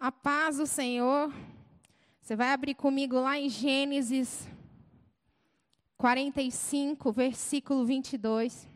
A 0.00 0.10
paz 0.10 0.56
do 0.56 0.66
Senhor. 0.66 1.30
Você 2.22 2.34
vai 2.34 2.52
abrir 2.54 2.74
comigo 2.74 3.20
lá 3.20 3.38
em 3.38 3.50
Gênesis 3.50 4.48
45, 5.98 7.12
versículo 7.12 7.84
22. 7.84 8.66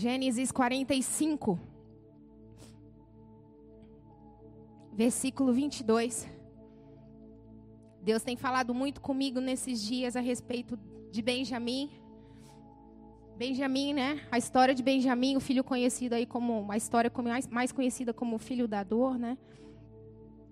Gênesis 0.00 0.50
45, 0.50 1.58
versículo 4.94 5.52
22. 5.52 6.26
Deus 8.00 8.22
tem 8.22 8.34
falado 8.34 8.72
muito 8.72 8.98
comigo 9.02 9.40
nesses 9.40 9.82
dias 9.82 10.16
a 10.16 10.20
respeito 10.20 10.78
de 11.10 11.20
Benjamim. 11.20 11.90
Benjamim, 13.36 13.92
né? 13.92 14.22
A 14.32 14.38
história 14.38 14.74
de 14.74 14.82
Benjamim, 14.82 15.36
o 15.36 15.40
filho 15.40 15.62
conhecido 15.62 16.14
aí 16.14 16.24
como 16.24 16.72
a 16.72 16.78
história 16.78 17.12
mais, 17.50 17.70
conhecida 17.70 18.14
como 18.14 18.36
o 18.36 18.38
filho 18.38 18.66
da 18.66 18.82
dor, 18.82 19.18
né? 19.18 19.36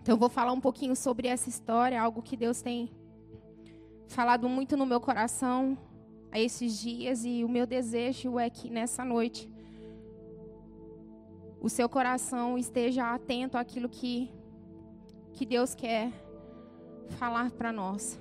Então 0.03 0.15
eu 0.15 0.19
vou 0.19 0.29
falar 0.29 0.53
um 0.53 0.61
pouquinho 0.61 0.95
sobre 0.95 1.27
essa 1.27 1.49
história, 1.49 1.99
algo 1.99 2.21
que 2.21 2.37
Deus 2.37 2.61
tem 2.61 2.91
falado 4.09 4.47
muito 4.47 4.77
no 4.77 4.85
meu 4.85 5.01
coração 5.01 5.79
a 6.31 6.39
esses 6.39 6.79
dias 6.79 7.25
e 7.25 7.45
o 7.45 7.49
meu 7.49 7.67
desejo 7.67 8.39
é 8.39 8.51
que 8.51 8.69
nessa 8.71 9.05
noite 9.05 9.49
o 11.61 11.69
seu 11.69 11.89
coração 11.89 12.57
esteja 12.57 13.13
atento 13.13 13.57
àquilo 13.57 13.89
que, 13.89 14.31
que 15.33 15.45
Deus 15.45 15.75
quer 15.75 16.13
falar 17.19 17.51
para 17.51 17.73
nós. 17.73 18.21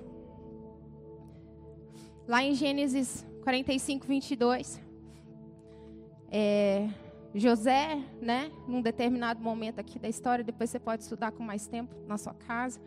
Lá 2.26 2.42
em 2.42 2.54
Gênesis 2.54 3.26
45, 3.42 4.06
22, 4.06 4.80
é, 6.30 6.88
José, 7.34 8.02
né, 8.20 8.50
num 8.66 8.82
determinado 8.82 9.40
momento 9.40 9.78
aqui 9.78 9.98
da 9.98 10.08
história, 10.08 10.44
depois 10.44 10.70
você 10.70 10.78
pode 10.78 11.02
estudar 11.02 11.32
com 11.32 11.42
mais 11.42 11.66
tempo 11.66 11.94
na 12.06 12.18
sua 12.18 12.34
casa, 12.34 12.80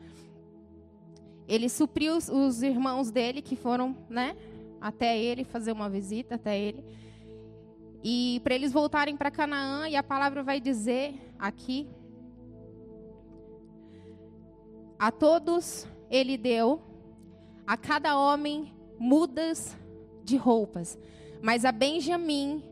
ele 1.47 1.69
supriu 1.69 2.16
os, 2.16 2.30
os 2.30 2.61
irmãos 2.61 3.11
dele 3.11 3.42
que 3.42 3.55
foram, 3.55 3.95
né, 4.09 4.36
até 4.81 5.17
ele, 5.17 5.43
fazer 5.43 5.71
uma 5.71 5.89
visita 5.89 6.35
até 6.35 6.59
ele. 6.59 6.83
E 8.03 8.41
para 8.43 8.55
eles 8.55 8.73
voltarem 8.73 9.15
para 9.15 9.29
Canaã, 9.29 9.87
e 9.87 9.95
a 9.95 10.01
palavra 10.01 10.41
vai 10.41 10.59
dizer 10.59 11.13
aqui: 11.37 11.87
A 14.97 15.11
todos 15.11 15.87
ele 16.09 16.35
deu, 16.35 16.81
a 17.65 17.77
cada 17.77 18.17
homem, 18.17 18.73
mudas 18.97 19.77
de 20.23 20.35
roupas. 20.35 20.97
Mas 21.41 21.63
a 21.63 21.71
Benjamim 21.71 22.63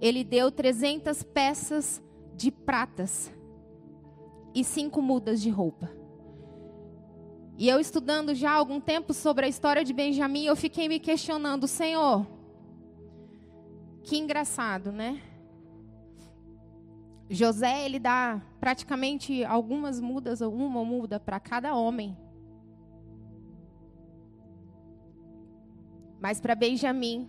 ele 0.00 0.24
deu 0.24 0.50
300 0.50 1.22
peças 1.22 2.02
de 2.34 2.50
pratas 2.50 3.32
e 4.54 4.64
cinco 4.64 5.02
mudas 5.02 5.40
de 5.40 5.50
roupa. 5.50 5.97
E 7.58 7.68
eu 7.68 7.80
estudando 7.80 8.36
já 8.36 8.52
há 8.52 8.54
algum 8.54 8.80
tempo 8.80 9.12
sobre 9.12 9.44
a 9.44 9.48
história 9.48 9.84
de 9.84 9.92
Benjamim, 9.92 10.44
eu 10.44 10.54
fiquei 10.54 10.88
me 10.88 11.00
questionando, 11.00 11.66
Senhor, 11.66 12.24
que 14.04 14.16
engraçado, 14.16 14.92
né? 14.92 15.20
José, 17.28 17.84
ele 17.84 17.98
dá 17.98 18.40
praticamente 18.60 19.44
algumas 19.44 19.98
mudas, 20.00 20.40
ou 20.40 20.54
uma 20.54 20.84
muda 20.84 21.18
para 21.18 21.40
cada 21.40 21.74
homem. 21.74 22.16
Mas 26.20 26.40
para 26.40 26.54
Benjamim, 26.54 27.28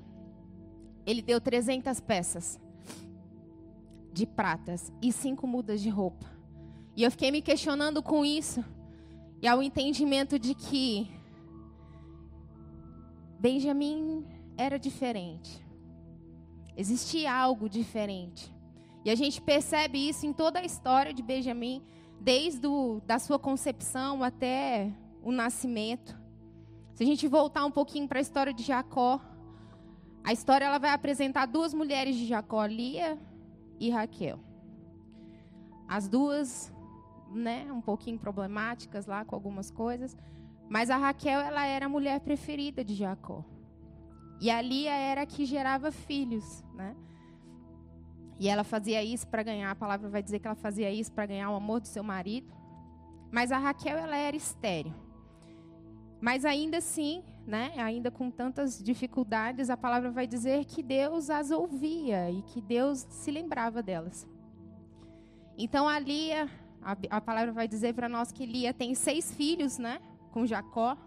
ele 1.07 1.23
deu 1.23 1.41
300 1.41 1.99
peças 2.01 2.59
de 4.13 4.27
pratas 4.27 4.93
e 5.01 5.11
cinco 5.11 5.47
mudas 5.47 5.81
de 5.81 5.89
roupa. 5.89 6.27
E 6.95 7.01
eu 7.01 7.09
fiquei 7.09 7.31
me 7.31 7.41
questionando 7.41 8.03
com 8.03 8.23
isso 8.23 8.63
e 9.41 9.47
ao 9.47 9.63
entendimento 9.63 10.37
de 10.37 10.53
que 10.53 11.09
Benjamim 13.39 14.25
era 14.57 14.77
diferente. 14.77 15.65
Existia 16.75 17.33
algo 17.33 17.69
diferente. 17.69 18.53
E 19.05 19.09
a 19.09 19.15
gente 19.15 19.41
percebe 19.41 20.09
isso 20.09 20.25
em 20.25 20.33
toda 20.33 20.59
a 20.59 20.65
história 20.65 21.13
de 21.13 21.21
Benjamim, 21.21 21.81
desde 22.19 22.67
o, 22.67 23.01
da 23.05 23.17
sua 23.17 23.39
concepção 23.39 24.23
até 24.23 24.91
o 25.23 25.31
nascimento. 25.31 26.17
Se 26.93 27.03
a 27.03 27.05
gente 27.05 27.27
voltar 27.27 27.65
um 27.65 27.71
pouquinho 27.71 28.07
para 28.09 28.19
a 28.19 28.21
história 28.21 28.53
de 28.53 28.63
Jacó, 28.63 29.21
a 30.21 30.33
história 30.33 30.65
ela 30.65 30.77
vai 30.77 30.91
apresentar 30.91 31.45
duas 31.45 31.73
mulheres 31.73 32.15
de 32.15 32.25
Jacó, 32.25 32.65
Lia 32.65 33.17
e 33.79 33.89
Raquel. 33.89 34.39
As 35.87 36.09
duas 36.09 36.71
né, 37.31 37.71
um 37.71 37.81
pouquinho 37.81 38.17
problemáticas 38.17 39.05
lá 39.05 39.23
com 39.23 39.35
algumas 39.35 39.69
coisas. 39.71 40.15
Mas 40.69 40.89
a 40.89 40.97
Raquel, 40.97 41.39
ela 41.39 41.65
era 41.65 41.87
a 41.87 41.89
mulher 41.89 42.19
preferida 42.19 42.83
de 42.83 42.93
Jacó. 42.93 43.43
E 44.39 44.49
a 44.49 44.61
Lia 44.61 44.93
era 44.93 45.21
a 45.21 45.25
que 45.25 45.45
gerava 45.45 45.91
filhos, 45.91 46.63
né? 46.73 46.95
E 48.39 48.47
ela 48.47 48.63
fazia 48.63 49.03
isso 49.03 49.27
para 49.27 49.43
ganhar, 49.43 49.69
a 49.69 49.75
palavra 49.75 50.07
vai 50.07 50.23
dizer 50.23 50.39
que 50.39 50.47
ela 50.47 50.55
fazia 50.55 50.89
isso 50.89 51.11
para 51.11 51.25
ganhar 51.25 51.51
o 51.51 51.55
amor 51.55 51.81
do 51.81 51.87
seu 51.87 52.03
marido. 52.03 52.53
Mas 53.31 53.51
a 53.51 53.57
Raquel, 53.57 53.97
ela 53.97 54.15
era 54.15 54.35
estéril. 54.35 54.93
Mas 56.21 56.45
ainda 56.45 56.77
assim, 56.77 57.23
né, 57.45 57.73
ainda 57.77 58.09
com 58.09 58.29
tantas 58.29 58.81
dificuldades, 58.81 59.69
a 59.69 59.75
palavra 59.77 60.09
vai 60.09 60.25
dizer 60.25 60.65
que 60.65 60.81
Deus 60.81 61.29
as 61.29 61.51
ouvia 61.51 62.29
e 62.31 62.41
que 62.41 62.61
Deus 62.61 63.05
se 63.09 63.31
lembrava 63.31 63.83
delas. 63.83 64.27
Então 65.57 65.87
a 65.87 65.99
Lia, 65.99 66.49
a, 66.81 66.97
a 67.09 67.21
palavra 67.21 67.51
vai 67.51 67.67
dizer 67.67 67.93
para 67.93 68.09
nós 68.09 68.31
que 68.31 68.45
Lia 68.45 68.73
tem 68.73 68.95
seis 68.95 69.33
filhos, 69.33 69.77
né? 69.77 69.99
Com 70.31 70.45
Jacó. 70.45 70.97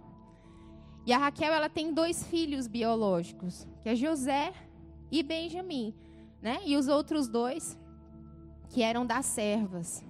E 1.05 1.13
a 1.13 1.19
Raquel, 1.19 1.53
ela 1.53 1.69
tem 1.69 1.93
dois 1.93 2.25
filhos 2.25 2.67
biológicos, 2.67 3.67
que 3.83 3.89
é 3.89 3.95
José 3.95 4.53
e 5.11 5.23
Benjamim, 5.23 5.95
né? 6.41 6.61
E 6.65 6.77
os 6.77 6.89
outros 6.89 7.29
dois, 7.29 7.79
que 8.69 8.83
eram 8.83 9.05
das 9.05 9.27
servas. 9.27 10.05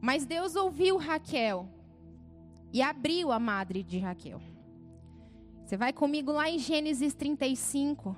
Mas 0.00 0.24
Deus 0.24 0.54
ouviu 0.54 0.96
Raquel 0.96 1.68
e 2.72 2.80
abriu 2.80 3.32
a 3.32 3.38
madre 3.38 3.82
de 3.82 3.98
Raquel. 3.98 4.40
Você 5.64 5.76
vai 5.76 5.92
comigo 5.92 6.30
lá 6.30 6.48
em 6.48 6.58
Gênesis 6.58 7.12
35. 7.14 8.14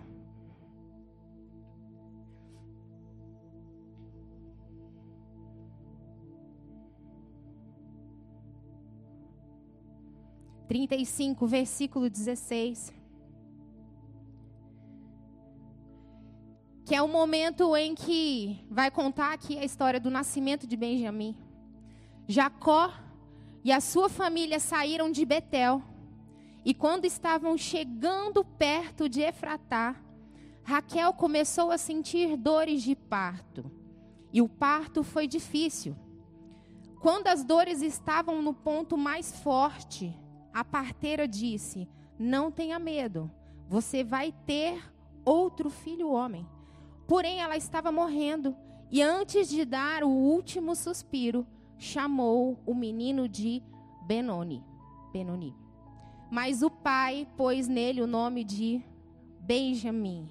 35, 10.68 11.46
versículo 11.46 12.10
16. 12.10 12.92
Que 16.84 16.94
é 16.94 17.02
o 17.02 17.08
momento 17.08 17.74
em 17.74 17.94
que 17.94 18.66
vai 18.70 18.90
contar 18.90 19.32
aqui 19.32 19.58
a 19.58 19.64
história 19.64 19.98
do 19.98 20.10
nascimento 20.10 20.66
de 20.66 20.76
Benjamim. 20.76 21.34
Jacó 22.26 22.92
e 23.64 23.72
a 23.72 23.80
sua 23.80 24.10
família 24.10 24.60
saíram 24.60 25.10
de 25.10 25.24
Betel. 25.24 25.82
E 26.64 26.74
quando 26.74 27.06
estavam 27.06 27.56
chegando 27.56 28.44
perto 28.44 29.08
de 29.08 29.22
Efratá, 29.22 29.96
Raquel 30.62 31.14
começou 31.14 31.70
a 31.70 31.78
sentir 31.78 32.36
dores 32.36 32.82
de 32.82 32.94
parto. 32.94 33.70
E 34.30 34.42
o 34.42 34.48
parto 34.48 35.02
foi 35.02 35.26
difícil. 35.26 35.96
Quando 37.00 37.28
as 37.28 37.42
dores 37.42 37.80
estavam 37.80 38.42
no 38.42 38.52
ponto 38.52 38.98
mais 38.98 39.40
forte, 39.40 40.14
a 40.58 40.64
parteira 40.64 41.28
disse: 41.28 41.88
Não 42.18 42.50
tenha 42.50 42.80
medo, 42.80 43.30
você 43.68 44.02
vai 44.02 44.34
ter 44.44 44.82
outro 45.24 45.70
filho 45.70 46.10
homem. 46.10 46.44
Porém, 47.06 47.40
ela 47.40 47.56
estava 47.56 47.92
morrendo 47.92 48.56
e 48.90 49.00
antes 49.00 49.48
de 49.48 49.64
dar 49.64 50.02
o 50.02 50.08
último 50.08 50.74
suspiro, 50.74 51.46
chamou 51.78 52.58
o 52.66 52.74
menino 52.74 53.28
de 53.28 53.62
Benoni. 54.04 54.64
Benoni. 55.12 55.54
Mas 56.28 56.60
o 56.60 56.70
pai 56.70 57.28
pôs 57.36 57.68
nele 57.68 58.02
o 58.02 58.06
nome 58.06 58.42
de 58.42 58.82
Benjamim. 59.38 60.28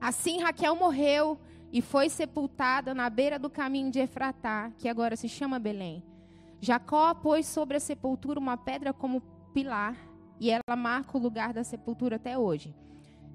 Assim 0.00 0.40
Raquel 0.40 0.74
morreu 0.74 1.38
e 1.72 1.80
foi 1.80 2.08
sepultada 2.08 2.92
na 2.92 3.08
beira 3.08 3.38
do 3.38 3.48
caminho 3.48 3.90
de 3.90 4.00
Efratá, 4.00 4.72
que 4.78 4.88
agora 4.88 5.14
se 5.14 5.28
chama 5.28 5.60
Belém. 5.60 6.02
Jacó 6.60 7.14
pôs 7.14 7.46
sobre 7.46 7.76
a 7.76 7.80
sepultura 7.80 8.38
uma 8.38 8.56
pedra 8.56 8.92
como 8.92 9.20
pilar, 9.52 9.96
e 10.40 10.50
ela 10.50 10.76
marca 10.76 11.16
o 11.16 11.20
lugar 11.20 11.52
da 11.52 11.64
sepultura 11.64 12.16
até 12.16 12.38
hoje. 12.38 12.74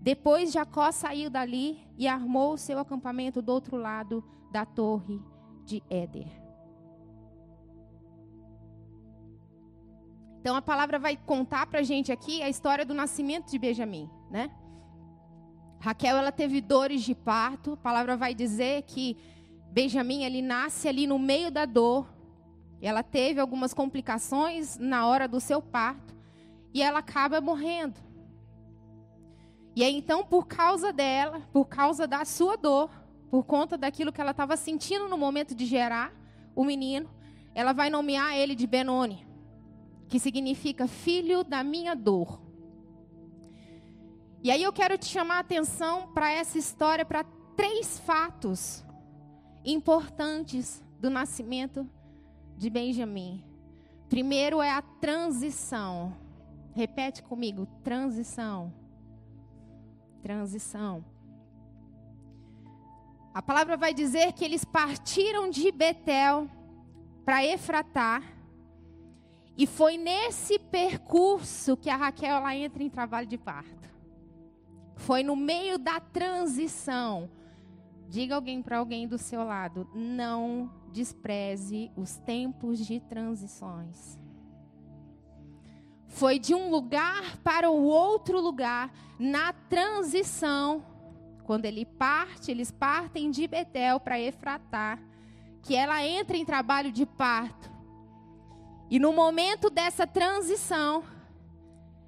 Depois 0.01 0.51
Jacó 0.51 0.91
saiu 0.91 1.29
dali 1.29 1.79
e 1.97 2.07
armou 2.07 2.53
o 2.53 2.57
seu 2.57 2.79
acampamento 2.79 3.41
do 3.41 3.51
outro 3.51 3.77
lado 3.77 4.23
da 4.51 4.65
torre 4.65 5.21
de 5.65 5.81
Éder. 5.89 6.27
Então 10.39 10.57
a 10.57 10.61
palavra 10.61 10.99
vai 10.99 11.15
contar 11.15 11.65
para 11.67 11.79
a 11.79 11.83
gente 11.83 12.11
aqui 12.11 12.41
a 12.41 12.49
história 12.49 12.85
do 12.85 12.93
nascimento 12.93 13.49
de 13.49 13.57
Benjamim, 13.57 14.09
né? 14.29 14.51
Raquel 15.79 16.17
ela 16.17 16.33
teve 16.33 16.59
dores 16.59 17.01
de 17.01 17.15
parto. 17.15 17.73
A 17.73 17.77
palavra 17.77 18.17
vai 18.17 18.33
dizer 18.33 18.83
que 18.83 19.17
Benjamim 19.71 20.23
ele 20.23 20.41
nasce 20.41 20.87
ali 20.89 21.07
no 21.07 21.17
meio 21.17 21.49
da 21.49 21.65
dor. 21.65 22.12
Ela 22.85 23.01
teve 23.01 23.39
algumas 23.39 23.73
complicações 23.73 24.77
na 24.77 25.07
hora 25.07 25.25
do 25.25 25.39
seu 25.39 25.61
parto 25.61 26.13
e 26.73 26.81
ela 26.81 26.99
acaba 26.99 27.39
morrendo. 27.39 27.99
E 29.73 29.83
aí 29.83 29.95
então, 29.95 30.23
por 30.23 30.47
causa 30.47 30.91
dela, 30.91 31.41
por 31.53 31.65
causa 31.65 32.05
da 32.05 32.25
sua 32.25 32.57
dor, 32.57 32.89
por 33.31 33.45
conta 33.45 33.77
daquilo 33.77 34.11
que 34.11 34.19
ela 34.19 34.31
estava 34.31 34.57
sentindo 34.57 35.07
no 35.07 35.17
momento 35.17 35.55
de 35.55 35.65
gerar 35.65 36.13
o 36.53 36.65
menino, 36.65 37.09
ela 37.55 37.71
vai 37.71 37.89
nomear 37.89 38.35
ele 38.35 38.53
de 38.53 38.67
Benoni, 38.67 39.25
que 40.09 40.19
significa 40.19 40.85
filho 40.85 41.43
da 41.43 41.63
minha 41.63 41.95
dor. 41.95 42.41
E 44.43 44.51
aí 44.51 44.61
eu 44.61 44.73
quero 44.73 44.97
te 44.97 45.05
chamar 45.05 45.37
a 45.37 45.39
atenção 45.39 46.11
para 46.13 46.29
essa 46.29 46.57
história, 46.57 47.05
para 47.05 47.23
três 47.55 47.97
fatos 47.99 48.83
importantes 49.63 50.83
do 50.99 51.09
nascimento 51.09 51.83
de 51.83 52.02
Benjamim. 52.69 53.43
Primeiro 54.09 54.61
é 54.61 54.71
a 54.71 54.81
transição. 54.81 56.15
Repete 56.73 57.23
comigo: 57.23 57.65
transição. 57.83 58.73
Transição. 60.21 61.03
A 63.33 63.41
palavra 63.41 63.75
vai 63.75 63.93
dizer 63.93 64.33
que 64.33 64.45
eles 64.45 64.63
partiram 64.63 65.49
de 65.49 65.71
Betel 65.71 66.47
para 67.25 67.43
Efratá. 67.43 68.21
E 69.57 69.65
foi 69.65 69.97
nesse 69.97 70.57
percurso 70.57 71.77
que 71.77 71.89
a 71.89 71.95
Raquel 71.95 72.39
lá 72.41 72.55
entra 72.55 72.83
em 72.83 72.89
trabalho 72.89 73.27
de 73.27 73.37
parto. 73.37 73.89
Foi 74.95 75.23
no 75.23 75.35
meio 75.35 75.77
da 75.77 75.99
transição. 75.99 77.29
Diga 78.13 78.35
alguém 78.35 78.61
para 78.61 78.77
alguém 78.77 79.07
do 79.07 79.17
seu 79.17 79.43
lado, 79.43 79.89
não 79.91 80.71
despreze 80.91 81.91
os 81.97 82.15
tempos 82.15 82.77
de 82.77 82.99
transições. 82.99 84.19
Foi 86.09 86.37
de 86.37 86.53
um 86.53 86.69
lugar 86.69 87.37
para 87.37 87.71
o 87.71 87.81
outro 87.81 88.39
lugar, 88.39 88.93
na 89.17 89.51
transição. 89.51 90.85
Quando 91.43 91.65
ele 91.65 91.87
parte, 91.87 92.51
eles 92.51 92.69
partem 92.69 93.31
de 93.31 93.47
Betel 93.47 93.99
para 93.99 94.19
Efratá, 94.19 94.99
que 95.63 95.75
ela 95.75 96.05
entra 96.05 96.37
em 96.37 96.45
trabalho 96.45 96.91
de 96.91 97.07
parto. 97.07 97.71
E 98.91 98.99
no 98.99 99.11
momento 99.11 99.71
dessa 99.71 100.05
transição, 100.05 101.03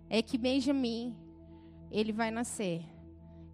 é 0.08 0.22
que 0.22 0.38
Benjamim 0.38 1.18
ele 1.90 2.12
vai 2.12 2.30
nascer. 2.30 2.95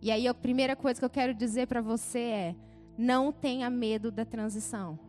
E 0.01 0.09
aí 0.09 0.27
a 0.27 0.33
primeira 0.33 0.75
coisa 0.75 0.99
que 0.99 1.05
eu 1.05 1.09
quero 1.09 1.33
dizer 1.33 1.67
para 1.67 1.81
você 1.81 2.19
é: 2.19 2.55
não 2.97 3.31
tenha 3.31 3.69
medo 3.69 4.11
da 4.11 4.25
transição. 4.25 4.99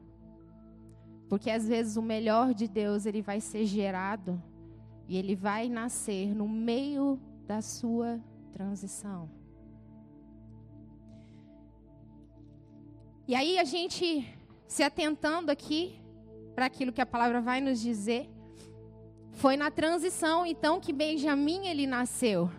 Porque 1.28 1.50
às 1.50 1.66
vezes 1.66 1.96
o 1.96 2.02
melhor 2.02 2.52
de 2.52 2.68
Deus 2.68 3.06
ele 3.06 3.22
vai 3.22 3.40
ser 3.40 3.64
gerado 3.64 4.40
e 5.08 5.16
ele 5.16 5.34
vai 5.34 5.68
nascer 5.68 6.34
no 6.34 6.46
meio 6.46 7.18
da 7.46 7.62
sua 7.62 8.20
transição. 8.52 9.30
E 13.26 13.34
aí 13.34 13.58
a 13.58 13.64
gente 13.64 14.28
se 14.66 14.82
atentando 14.82 15.50
aqui 15.50 15.98
para 16.54 16.66
aquilo 16.66 16.92
que 16.92 17.00
a 17.00 17.06
palavra 17.06 17.40
vai 17.40 17.62
nos 17.62 17.80
dizer, 17.80 18.28
foi 19.30 19.56
na 19.56 19.70
transição 19.70 20.44
então 20.44 20.78
que 20.80 20.92
Benjamim 20.92 21.66
ele 21.66 21.86
nasceu. 21.86 22.50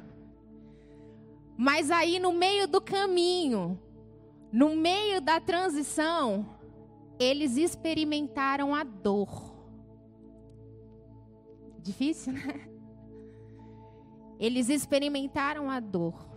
Mas 1.58 1.92
aí 1.92 2.20
no 2.20 2.34
meio 2.34 2.68
do 2.68 2.82
caminho, 2.82 3.80
no 4.52 4.76
meio 4.76 5.22
da 5.22 5.40
transição, 5.40 6.46
eles 7.20 7.58
experimentaram 7.58 8.74
a 8.74 8.84
dor. 8.84 9.54
Difícil, 11.80 12.34
né? 12.34 12.70
Eles 14.40 14.68
experimentaram 14.68 15.70
a 15.70 15.80
dor. 15.80 16.34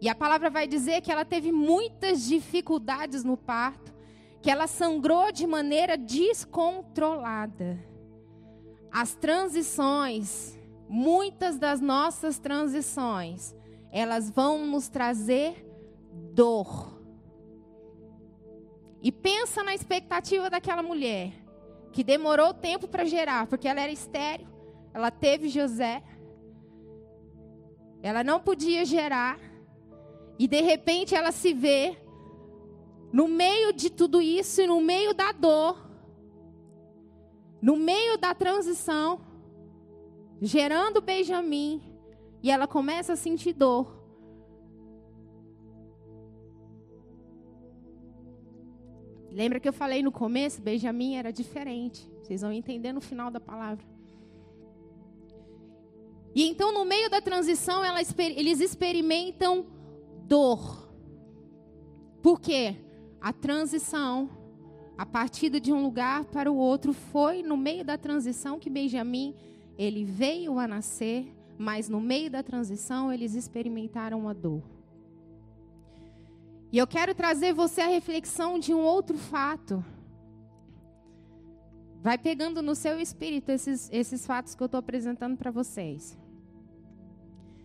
E 0.00 0.08
a 0.08 0.14
palavra 0.14 0.50
vai 0.50 0.66
dizer 0.66 1.00
que 1.00 1.10
ela 1.10 1.24
teve 1.24 1.52
muitas 1.52 2.26
dificuldades 2.26 3.22
no 3.24 3.36
parto, 3.36 3.94
que 4.42 4.50
ela 4.50 4.66
sangrou 4.66 5.32
de 5.32 5.46
maneira 5.46 5.96
descontrolada. 5.96 7.78
As 8.90 9.14
transições, 9.14 10.58
muitas 10.88 11.58
das 11.58 11.80
nossas 11.80 12.38
transições, 12.38 13.54
elas 13.96 14.28
vão 14.28 14.66
nos 14.66 14.90
trazer 14.90 15.66
dor. 16.34 17.00
E 19.00 19.10
pensa 19.10 19.62
na 19.62 19.74
expectativa 19.74 20.50
daquela 20.50 20.82
mulher 20.82 21.32
que 21.92 22.04
demorou 22.04 22.52
tempo 22.52 22.86
para 22.86 23.06
gerar, 23.06 23.46
porque 23.46 23.66
ela 23.66 23.80
era 23.80 23.90
estéril, 23.90 24.46
ela 24.92 25.10
teve 25.10 25.48
José, 25.48 26.02
ela 28.02 28.22
não 28.22 28.38
podia 28.38 28.84
gerar, 28.84 29.40
e 30.38 30.46
de 30.46 30.60
repente 30.60 31.14
ela 31.14 31.32
se 31.32 31.54
vê 31.54 31.96
no 33.10 33.26
meio 33.26 33.72
de 33.72 33.88
tudo 33.88 34.20
isso 34.20 34.60
e 34.60 34.66
no 34.66 34.78
meio 34.78 35.14
da 35.14 35.32
dor, 35.32 35.88
no 37.62 37.76
meio 37.76 38.18
da 38.18 38.34
transição, 38.34 39.22
gerando 40.42 41.00
Benjamim, 41.00 41.95
e 42.46 42.50
ela 42.52 42.68
começa 42.68 43.14
a 43.14 43.16
sentir 43.16 43.52
dor. 43.52 43.92
Lembra 49.32 49.58
que 49.58 49.68
eu 49.68 49.72
falei 49.72 50.00
no 50.00 50.12
começo? 50.12 50.62
Benjamin 50.62 51.16
era 51.16 51.32
diferente. 51.32 52.08
Vocês 52.22 52.42
vão 52.42 52.52
entender 52.52 52.92
no 52.92 53.00
final 53.00 53.32
da 53.32 53.40
palavra. 53.40 53.84
E 56.36 56.44
então, 56.44 56.72
no 56.72 56.84
meio 56.84 57.10
da 57.10 57.20
transição, 57.20 57.84
ela, 57.84 57.98
eles 58.20 58.60
experimentam 58.60 59.66
dor. 60.22 60.88
Por 62.22 62.40
quê? 62.40 62.76
A 63.20 63.32
transição, 63.32 64.30
a 64.96 65.04
partida 65.04 65.58
de 65.58 65.72
um 65.72 65.82
lugar 65.82 66.26
para 66.26 66.48
o 66.48 66.56
outro, 66.56 66.92
foi 66.92 67.42
no 67.42 67.56
meio 67.56 67.84
da 67.84 67.98
transição 67.98 68.60
que 68.60 68.70
Benjamin 68.70 69.34
ele 69.76 70.04
veio 70.04 70.60
a 70.60 70.68
nascer 70.68 71.35
mas 71.58 71.88
no 71.88 72.00
meio 72.00 72.30
da 72.30 72.42
transição 72.42 73.12
eles 73.12 73.34
experimentaram 73.34 74.28
a 74.28 74.32
dor. 74.32 74.62
E 76.72 76.78
eu 76.78 76.86
quero 76.86 77.14
trazer 77.14 77.54
você 77.54 77.80
a 77.80 77.86
reflexão 77.86 78.58
de 78.58 78.74
um 78.74 78.80
outro 78.80 79.16
fato. 79.16 79.84
Vai 82.02 82.18
pegando 82.18 82.60
no 82.60 82.74
seu 82.74 83.00
espírito 83.00 83.50
esses, 83.50 83.88
esses 83.92 84.26
fatos 84.26 84.54
que 84.54 84.62
eu 84.62 84.66
estou 84.66 84.78
apresentando 84.78 85.36
para 85.36 85.50
vocês. 85.50 86.18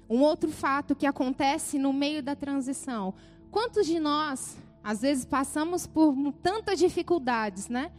Um 0.10 0.22
outro 0.22 0.50
fato 0.50 0.96
que 0.96 1.06
acontece 1.06 1.78
no 1.78 1.92
meio 1.92 2.22
da 2.22 2.36
transição. 2.36 3.14
Quantos 3.50 3.86
de 3.86 4.00
nós, 4.00 4.58
às 4.84 5.02
vezes, 5.02 5.26
passamos 5.26 5.86
por 5.86 6.16
tantas 6.42 6.80
dificuldades, 6.80 7.70
né? 7.70 7.92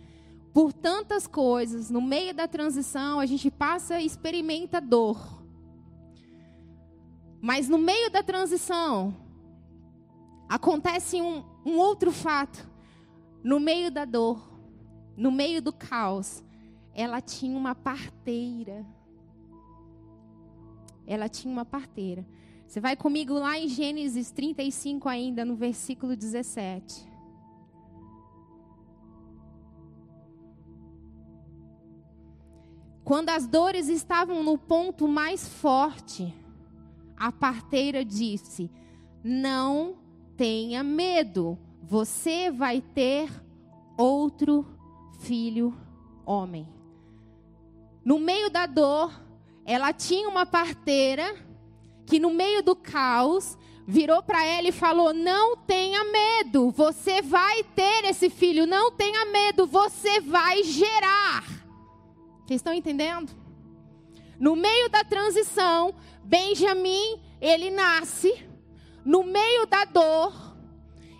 Por 0.53 0.73
tantas 0.73 1.27
coisas, 1.27 1.91
no 1.91 2.01
meio 2.01 2.35
da 2.35 2.47
transição, 2.47 3.19
a 3.19 3.27
gente 3.27 3.51
passa 3.51 4.01
e 4.01 4.07
experimenta 4.07 4.81
dor. 4.81 5.42
Mas 7.43 7.69
no 7.69 7.77
meio 7.77 8.09
da 8.09 8.23
transição, 8.23 9.17
acontece 10.49 11.21
um, 11.21 11.43
um 11.67 11.77
outro 11.77 12.13
fato. 12.13 12.71
No 13.43 13.59
meio 13.59 13.91
da 13.91 14.05
dor, 14.05 14.41
no 15.17 15.33
meio 15.33 15.61
do 15.61 15.73
caos, 15.73 16.41
ela 16.95 17.21
tinha 17.21 17.59
uma 17.59 17.75
parteira. 17.75 18.87
Ela 21.05 21.29
tinha 21.29 21.53
uma 21.53 21.65
parteira. 21.65 22.25
Você 22.65 22.79
vai 22.79 22.95
comigo 22.95 23.35
lá 23.35 23.59
em 23.59 23.67
Gênesis 23.67 24.31
35, 24.31 25.09
ainda 25.09 25.45
no 25.45 25.57
versículo 25.57 26.15
17. 26.15 27.11
Quando 33.03 33.31
as 33.31 33.49
dores 33.49 33.89
estavam 33.89 34.45
no 34.45 34.57
ponto 34.57 35.09
mais 35.09 35.49
forte, 35.49 36.33
a 37.23 37.31
parteira 37.31 38.05
disse: 38.05 38.69
Não 39.23 39.97
tenha 40.37 40.83
medo, 40.83 41.57
você 41.81 42.51
vai 42.51 42.81
ter 42.81 43.31
outro 43.97 44.67
filho 45.21 45.73
homem. 46.27 46.69
No 48.05 48.19
meio 48.19 48.51
da 48.51 48.67
dor, 48.67 49.13
ela 49.65 49.93
tinha 49.93 50.29
uma 50.29 50.45
parteira 50.45 51.37
que 52.05 52.19
no 52.19 52.31
meio 52.31 52.61
do 52.61 52.75
caos, 52.75 53.57
virou 53.87 54.21
para 54.21 54.45
ela 54.45 54.67
e 54.67 54.73
falou: 54.73 55.15
Não 55.15 55.57
tenha 55.57 56.03
medo, 56.03 56.73
você 56.73 57.23
vai 57.23 57.63
ter 57.63 58.05
esse 58.05 58.29
filho, 58.31 58.67
não 58.67 58.91
tenha 58.91 59.27
medo, 59.27 59.65
você 59.65 60.21
vai 60.21 60.65
gerar. 60.65 61.45
Vocês 62.45 62.59
estão 62.59 62.75
entendendo? 62.75 63.31
No 64.41 64.57
meio 64.57 64.89
da 64.89 65.05
transição, 65.05 65.95
Benjamim, 66.25 67.21
ele 67.41 67.71
nasce, 67.71 68.33
no 69.05 69.25
meio 69.25 69.67
da 69.67 69.85
dor, 69.85 70.53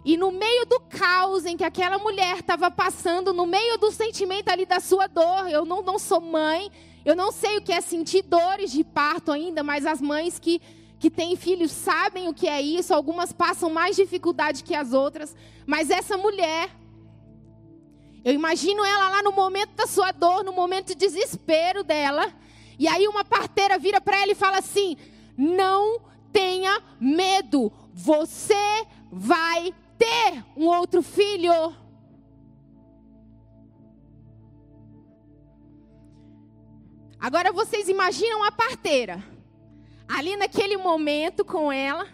e 0.05 0.17
no 0.17 0.33
meio 0.33 0.67
do 0.67 0.81
caos 0.81 1.45
em 1.45 1.57
que 1.57 1.65
aquela 1.65 1.99
mulher 1.99 2.39
estava 2.39 2.71
passando, 2.71 3.33
no 3.33 3.47
meio 3.47 3.79
do 3.79 3.91
sentimento 3.91 4.49
ali 4.49 4.67
da 4.67 4.81
sua 4.81 5.07
dor, 5.07 5.49
eu 5.49 5.65
não, 5.65 5.83
não 5.83 5.99
sou 5.99 6.21
mãe, 6.21 6.71
eu 7.05 7.15
não 7.15 7.31
sei 7.31 7.59
o 7.59 7.63
que 7.63 7.73
é 7.73 7.81
sentir 7.81 8.23
dores 8.23 8.73
de 8.73 8.83
parto 8.83 9.31
ainda, 9.31 9.63
mas 9.63 9.87
as 9.87 10.01
mães 10.01 10.39
que 10.39 10.61
que 11.03 11.11
têm 11.11 11.35
filhos 11.35 11.73
sabem 11.73 12.29
o 12.29 12.33
que 12.33 12.47
é 12.47 12.63
isso, 12.63 12.95
algumas 12.95 13.33
passam 13.33 13.69
mais 13.69 13.97
dificuldade 13.97 14.63
que 14.63 14.73
as 14.73 14.93
outras, 14.93 15.35
mas 15.67 15.91
essa 15.91 16.17
mulher, 16.17 16.71
eu 18.25 18.33
imagino 18.33 18.85
ela 18.85 19.09
lá 19.09 19.21
no 19.21 19.33
momento 19.33 19.75
da 19.75 19.85
sua 19.85 20.13
dor, 20.13 20.45
no 20.45 20.53
momento 20.53 20.87
de 20.87 20.95
desespero 20.95 21.83
dela, 21.83 22.33
e 22.83 22.89
aí 22.89 23.07
uma 23.07 23.25
parteira 23.25 23.79
vira 23.79 24.01
para 24.01 24.21
ela 24.21 24.33
e 24.33 24.35
fala 24.35 24.59
assim: 24.59 24.97
Não 25.39 26.01
tenha 26.33 26.83
medo, 27.01 27.73
você 27.95 28.85
vai 29.09 29.73
ter 29.97 30.45
um 30.57 30.67
outro 30.67 31.01
filho. 31.01 31.53
Agora 37.21 37.53
vocês 37.53 37.89
imaginam 37.89 38.43
a 38.43 38.51
parteira 38.51 39.23
ali 40.09 40.37
naquele 40.37 40.77
momento 40.77 41.45
com 41.45 41.71
ela, 41.71 42.09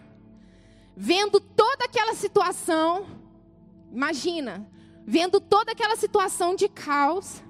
vendo 0.94 1.40
toda 1.40 1.86
aquela 1.86 2.14
situação, 2.14 3.06
imagina, 3.90 4.70
vendo 5.06 5.40
toda 5.40 5.72
aquela 5.72 5.96
situação 5.96 6.54
de 6.54 6.68
caos. 6.68 7.42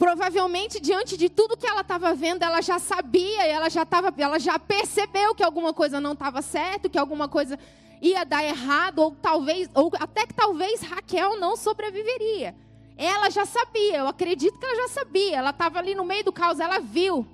Provavelmente 0.00 0.80
diante 0.80 1.14
de 1.14 1.28
tudo 1.28 1.58
que 1.58 1.66
ela 1.66 1.82
estava 1.82 2.14
vendo, 2.14 2.42
ela 2.42 2.62
já 2.62 2.78
sabia, 2.78 3.46
ela 3.46 3.68
já 3.68 3.84
tava, 3.84 4.10
ela 4.16 4.38
já 4.38 4.58
percebeu 4.58 5.34
que 5.34 5.42
alguma 5.42 5.74
coisa 5.74 6.00
não 6.00 6.14
estava 6.14 6.40
certo, 6.40 6.88
que 6.88 6.96
alguma 6.96 7.28
coisa 7.28 7.58
ia 8.00 8.24
dar 8.24 8.42
errado, 8.42 9.00
ou 9.00 9.10
talvez, 9.10 9.68
ou 9.74 9.92
até 10.00 10.26
que 10.26 10.32
talvez 10.32 10.80
Raquel 10.80 11.38
não 11.38 11.54
sobreviveria. 11.54 12.56
Ela 12.96 13.28
já 13.28 13.44
sabia, 13.44 13.98
eu 13.98 14.08
acredito 14.08 14.58
que 14.58 14.64
ela 14.64 14.74
já 14.74 14.88
sabia. 14.88 15.36
Ela 15.36 15.50
estava 15.50 15.78
ali 15.78 15.94
no 15.94 16.06
meio 16.06 16.24
do 16.24 16.32
caos, 16.32 16.58
ela 16.60 16.78
viu. 16.78 17.26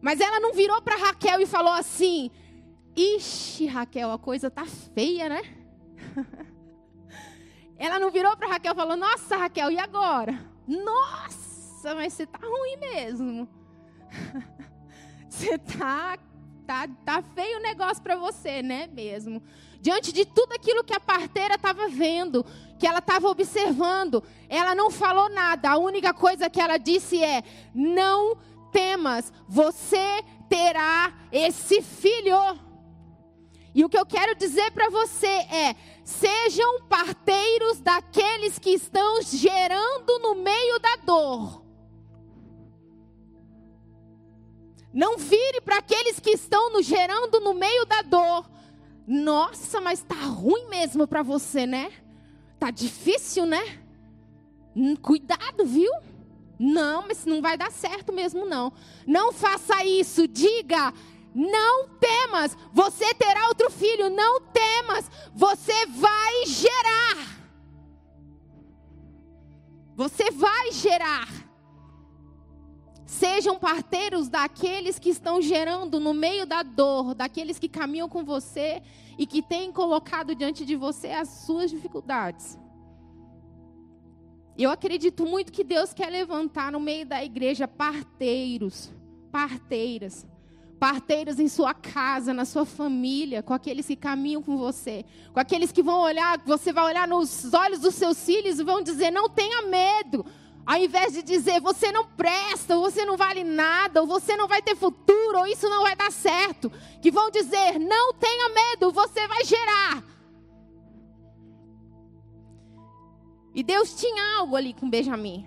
Mas 0.00 0.18
ela 0.18 0.40
não 0.40 0.54
virou 0.54 0.80
para 0.80 0.96
Raquel 0.96 1.42
e 1.42 1.46
falou 1.46 1.74
assim: 1.74 2.30
Ixi, 2.96 3.66
Raquel, 3.66 4.10
a 4.10 4.18
coisa 4.18 4.50
tá 4.50 4.64
feia, 4.64 5.28
né? 5.28 5.42
ela 7.76 7.98
não 7.98 8.10
virou 8.10 8.34
para 8.34 8.48
Raquel 8.48 8.72
e 8.72 8.76
falou: 8.76 8.96
Nossa, 8.96 9.36
Raquel, 9.36 9.70
e 9.70 9.78
agora? 9.78 10.48
Nossa, 10.70 11.49
mas 11.84 12.12
você 12.12 12.26
tá 12.26 12.38
ruim 12.38 12.76
mesmo. 12.78 13.48
você 15.28 15.56
tá, 15.58 16.18
tá, 16.66 16.88
tá 17.04 17.22
feio 17.34 17.58
o 17.58 17.62
negócio 17.62 18.02
para 18.02 18.16
você, 18.16 18.62
né 18.62 18.86
mesmo? 18.86 19.42
Diante 19.80 20.12
de 20.12 20.26
tudo 20.26 20.52
aquilo 20.52 20.84
que 20.84 20.94
a 20.94 21.00
parteira 21.00 21.54
estava 21.54 21.88
vendo, 21.88 22.44
que 22.78 22.86
ela 22.86 22.98
estava 22.98 23.28
observando, 23.28 24.22
ela 24.48 24.74
não 24.74 24.90
falou 24.90 25.30
nada. 25.30 25.70
A 25.70 25.78
única 25.78 26.12
coisa 26.12 26.50
que 26.50 26.60
ela 26.60 26.76
disse 26.76 27.22
é: 27.24 27.42
Não 27.74 28.36
temas, 28.70 29.32
você 29.48 30.22
terá 30.50 31.12
esse 31.32 31.80
filho. 31.80 32.36
E 33.74 33.84
o 33.84 33.88
que 33.88 33.96
eu 33.96 34.04
quero 34.04 34.34
dizer 34.34 34.70
para 34.72 34.90
você 34.90 35.26
é: 35.26 35.76
sejam 36.04 36.82
parteiros 36.82 37.80
daqueles 37.80 38.58
que 38.58 38.70
estão 38.70 39.22
gerando 39.22 40.18
no 40.18 40.34
meio 40.34 40.78
da 40.78 40.96
dor. 40.96 41.69
Não 44.92 45.16
vire 45.16 45.60
para 45.60 45.78
aqueles 45.78 46.18
que 46.18 46.30
estão 46.30 46.72
nos 46.72 46.84
gerando 46.86 47.40
no 47.40 47.54
meio 47.54 47.86
da 47.86 48.02
dor. 48.02 48.50
Nossa, 49.06 49.80
mas 49.80 50.02
tá 50.02 50.16
ruim 50.16 50.66
mesmo 50.68 51.06
para 51.06 51.22
você, 51.22 51.66
né? 51.66 51.92
Tá 52.58 52.70
difícil, 52.70 53.46
né? 53.46 53.80
Hum, 54.74 54.96
cuidado, 54.96 55.64
viu? 55.64 55.92
Não, 56.58 57.06
mas 57.06 57.24
não 57.24 57.40
vai 57.40 57.56
dar 57.56 57.72
certo 57.72 58.12
mesmo 58.12 58.44
não. 58.44 58.72
Não 59.06 59.32
faça 59.32 59.84
isso. 59.84 60.28
Diga: 60.28 60.92
não 61.34 61.88
temas, 61.88 62.56
você 62.72 63.14
terá 63.14 63.48
outro 63.48 63.70
filho. 63.70 64.10
Não 64.10 64.40
temas, 64.40 65.10
você 65.34 65.86
vai 65.86 66.46
gerar. 66.46 67.40
Você 69.96 70.30
vai 70.30 70.72
gerar. 70.72 71.28
Sejam 73.10 73.58
parteiros 73.58 74.28
daqueles 74.28 74.96
que 74.96 75.10
estão 75.10 75.42
gerando 75.42 75.98
no 75.98 76.14
meio 76.14 76.46
da 76.46 76.62
dor, 76.62 77.12
daqueles 77.12 77.58
que 77.58 77.68
caminham 77.68 78.08
com 78.08 78.24
você 78.24 78.80
e 79.18 79.26
que 79.26 79.42
têm 79.42 79.72
colocado 79.72 80.32
diante 80.32 80.64
de 80.64 80.76
você 80.76 81.08
as 81.08 81.28
suas 81.28 81.72
dificuldades. 81.72 82.56
Eu 84.56 84.70
acredito 84.70 85.26
muito 85.26 85.50
que 85.50 85.64
Deus 85.64 85.92
quer 85.92 86.08
levantar 86.08 86.70
no 86.70 86.78
meio 86.78 87.04
da 87.04 87.22
igreja 87.24 87.66
parteiros, 87.66 88.92
parteiras, 89.32 90.24
parteiras 90.78 91.40
em 91.40 91.48
sua 91.48 91.74
casa, 91.74 92.32
na 92.32 92.44
sua 92.44 92.64
família, 92.64 93.42
com 93.42 93.52
aqueles 93.52 93.88
que 93.88 93.96
caminham 93.96 94.40
com 94.40 94.56
você, 94.56 95.04
com 95.32 95.40
aqueles 95.40 95.72
que 95.72 95.82
vão 95.82 95.98
olhar, 95.98 96.40
você 96.46 96.72
vai 96.72 96.84
olhar 96.84 97.08
nos 97.08 97.52
olhos 97.52 97.80
dos 97.80 97.96
seus 97.96 98.24
filhos 98.24 98.60
e 98.60 98.62
vão 98.62 98.80
dizer: 98.80 99.10
não 99.10 99.28
tenha 99.28 99.62
medo. 99.62 100.24
Ao 100.70 100.76
invés 100.76 101.14
de 101.14 101.22
dizer, 101.24 101.60
você 101.60 101.90
não 101.90 102.06
presta, 102.06 102.76
ou 102.76 102.82
você 102.82 103.04
não 103.04 103.16
vale 103.16 103.42
nada, 103.42 104.02
ou 104.02 104.06
você 104.06 104.36
não 104.36 104.46
vai 104.46 104.62
ter 104.62 104.76
futuro, 104.76 105.40
ou 105.40 105.46
isso 105.48 105.68
não 105.68 105.82
vai 105.82 105.96
dar 105.96 106.12
certo. 106.12 106.70
Que 107.02 107.10
vão 107.10 107.28
dizer, 107.28 107.80
não 107.80 108.14
tenha 108.14 108.48
medo, 108.50 108.92
você 108.92 109.26
vai 109.26 109.44
gerar. 109.44 110.04
E 113.52 113.64
Deus 113.64 113.96
tinha 113.96 114.38
algo 114.38 114.54
ali 114.54 114.72
com 114.72 114.88
Benjamim. 114.88 115.44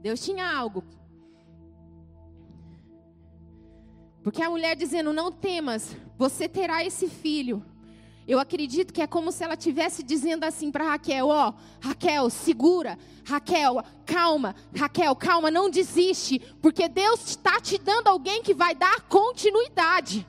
Deus 0.00 0.24
tinha 0.24 0.56
algo. 0.56 0.82
Porque 4.22 4.40
a 4.40 4.48
mulher 4.48 4.74
dizendo: 4.74 5.12
Não 5.12 5.30
temas, 5.30 5.94
você 6.16 6.48
terá 6.48 6.82
esse 6.82 7.10
filho. 7.10 7.62
Eu 8.26 8.38
acredito 8.38 8.92
que 8.92 9.02
é 9.02 9.06
como 9.06 9.32
se 9.32 9.42
ela 9.42 9.54
estivesse 9.54 10.02
dizendo 10.02 10.44
assim 10.44 10.70
para 10.70 10.84
Raquel: 10.84 11.28
Ó, 11.28 11.48
oh, 11.48 11.54
Raquel, 11.80 12.30
segura. 12.30 12.98
Raquel, 13.24 13.82
calma. 14.06 14.54
Raquel, 14.76 15.14
calma, 15.16 15.50
não 15.50 15.68
desiste. 15.68 16.38
Porque 16.60 16.88
Deus 16.88 17.26
está 17.26 17.60
te 17.60 17.78
dando 17.78 18.08
alguém 18.08 18.42
que 18.42 18.54
vai 18.54 18.74
dar 18.74 19.02
continuidade. 19.02 20.26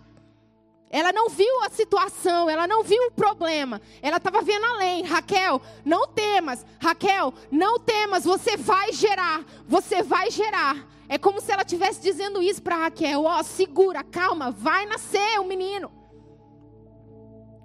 Ela 0.89 1.12
não 1.12 1.27
viu 1.27 1.63
a 1.63 1.69
situação, 1.71 2.47
ela 2.47 2.67
não 2.67 2.83
viu 2.83 3.07
o 3.07 3.12
problema. 3.12 3.81
Ela 4.00 4.17
estava 4.17 4.43
vendo 4.43 4.63
além. 4.63 5.03
Raquel, 5.03 5.59
não 5.83 6.07
temas. 6.07 6.63
Raquel, 6.79 7.33
não 7.51 7.79
temas. 7.79 8.23
Você 8.25 8.57
vai 8.57 8.91
gerar. 8.93 9.43
Você 9.67 10.03
vai 10.03 10.29
gerar. 10.29 10.88
É 11.09 11.17
como 11.17 11.41
se 11.41 11.51
ela 11.51 11.63
estivesse 11.63 12.01
dizendo 12.01 12.41
isso 12.41 12.62
para 12.62 12.77
Raquel: 12.77 13.23
Ó, 13.23 13.39
oh, 13.39 13.43
segura, 13.43 14.03
calma, 14.03 14.51
vai 14.51 14.85
nascer 14.85 15.39
o 15.39 15.45
menino. 15.45 16.02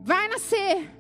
Vai 0.01 0.29
nascer. 0.29 0.99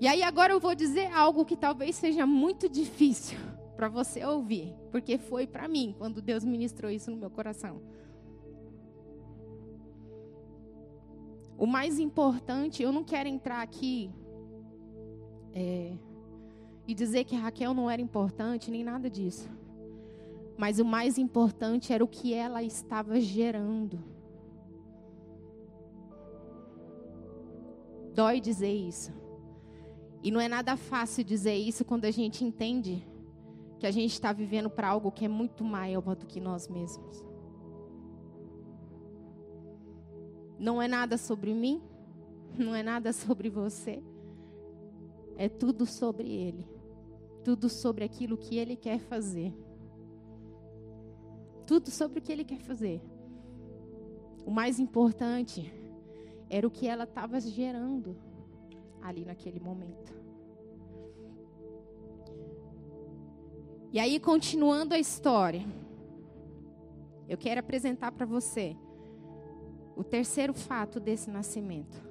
E 0.00 0.08
aí 0.08 0.22
agora 0.22 0.52
eu 0.52 0.60
vou 0.60 0.74
dizer 0.74 1.12
algo 1.12 1.44
que 1.44 1.56
talvez 1.56 1.94
seja 1.96 2.24
muito 2.26 2.68
difícil 2.68 3.38
para 3.76 3.88
você 3.88 4.24
ouvir, 4.24 4.74
porque 4.90 5.18
foi 5.18 5.46
para 5.46 5.68
mim 5.68 5.94
quando 5.98 6.22
Deus 6.22 6.44
ministrou 6.44 6.90
isso 6.90 7.10
no 7.10 7.16
meu 7.16 7.30
coração. 7.30 7.82
O 11.58 11.66
mais 11.66 11.98
importante, 11.98 12.82
eu 12.82 12.90
não 12.90 13.04
quero 13.04 13.28
entrar 13.28 13.60
aqui 13.60 14.10
é, 15.52 15.92
e 16.86 16.94
dizer 16.94 17.24
que 17.24 17.36
Raquel 17.36 17.74
não 17.74 17.90
era 17.90 18.00
importante, 18.00 18.70
nem 18.70 18.82
nada 18.82 19.10
disso. 19.10 19.48
Mas 20.56 20.78
o 20.78 20.84
mais 20.84 21.18
importante 21.18 21.92
era 21.92 22.02
o 22.02 22.08
que 22.08 22.32
ela 22.32 22.62
estava 22.62 23.20
gerando. 23.20 24.02
Dói 28.14 28.40
dizer 28.40 28.72
isso. 28.72 29.12
E 30.22 30.30
não 30.30 30.40
é 30.40 30.48
nada 30.48 30.76
fácil 30.76 31.24
dizer 31.24 31.54
isso 31.54 31.84
quando 31.84 32.04
a 32.04 32.10
gente 32.10 32.44
entende 32.44 33.06
que 33.78 33.86
a 33.86 33.90
gente 33.90 34.12
está 34.12 34.32
vivendo 34.32 34.68
para 34.68 34.88
algo 34.88 35.10
que 35.10 35.24
é 35.24 35.28
muito 35.28 35.64
maior 35.64 36.14
do 36.14 36.26
que 36.26 36.40
nós 36.40 36.68
mesmos. 36.68 37.24
Não 40.58 40.82
é 40.82 40.86
nada 40.86 41.16
sobre 41.16 41.54
mim, 41.54 41.82
não 42.58 42.74
é 42.74 42.82
nada 42.82 43.12
sobre 43.12 43.48
você. 43.48 44.02
É 45.36 45.48
tudo 45.48 45.86
sobre 45.86 46.30
Ele. 46.30 46.68
Tudo 47.42 47.70
sobre 47.70 48.04
aquilo 48.04 48.36
que 48.36 48.58
Ele 48.58 48.76
quer 48.76 48.98
fazer. 48.98 49.54
tudo 51.70 51.88
sobre 51.88 52.18
o 52.18 52.22
que 52.22 52.32
ele 52.32 52.44
quer 52.44 52.58
fazer. 52.58 53.00
O 54.44 54.50
mais 54.50 54.80
importante 54.80 55.72
era 56.50 56.66
o 56.66 56.70
que 56.70 56.88
ela 56.88 57.04
estava 57.04 57.40
gerando 57.40 58.16
ali 59.00 59.24
naquele 59.24 59.60
momento. 59.60 60.12
E 63.92 63.98
aí, 63.98 64.20
continuando 64.20 64.94
a 64.94 64.98
história, 64.98 65.64
eu 67.28 67.38
quero 67.38 67.60
apresentar 67.60 68.12
para 68.12 68.26
você 68.26 68.76
o 69.96 70.02
terceiro 70.02 70.52
fato 70.52 70.98
desse 70.98 71.30
nascimento. 71.30 72.09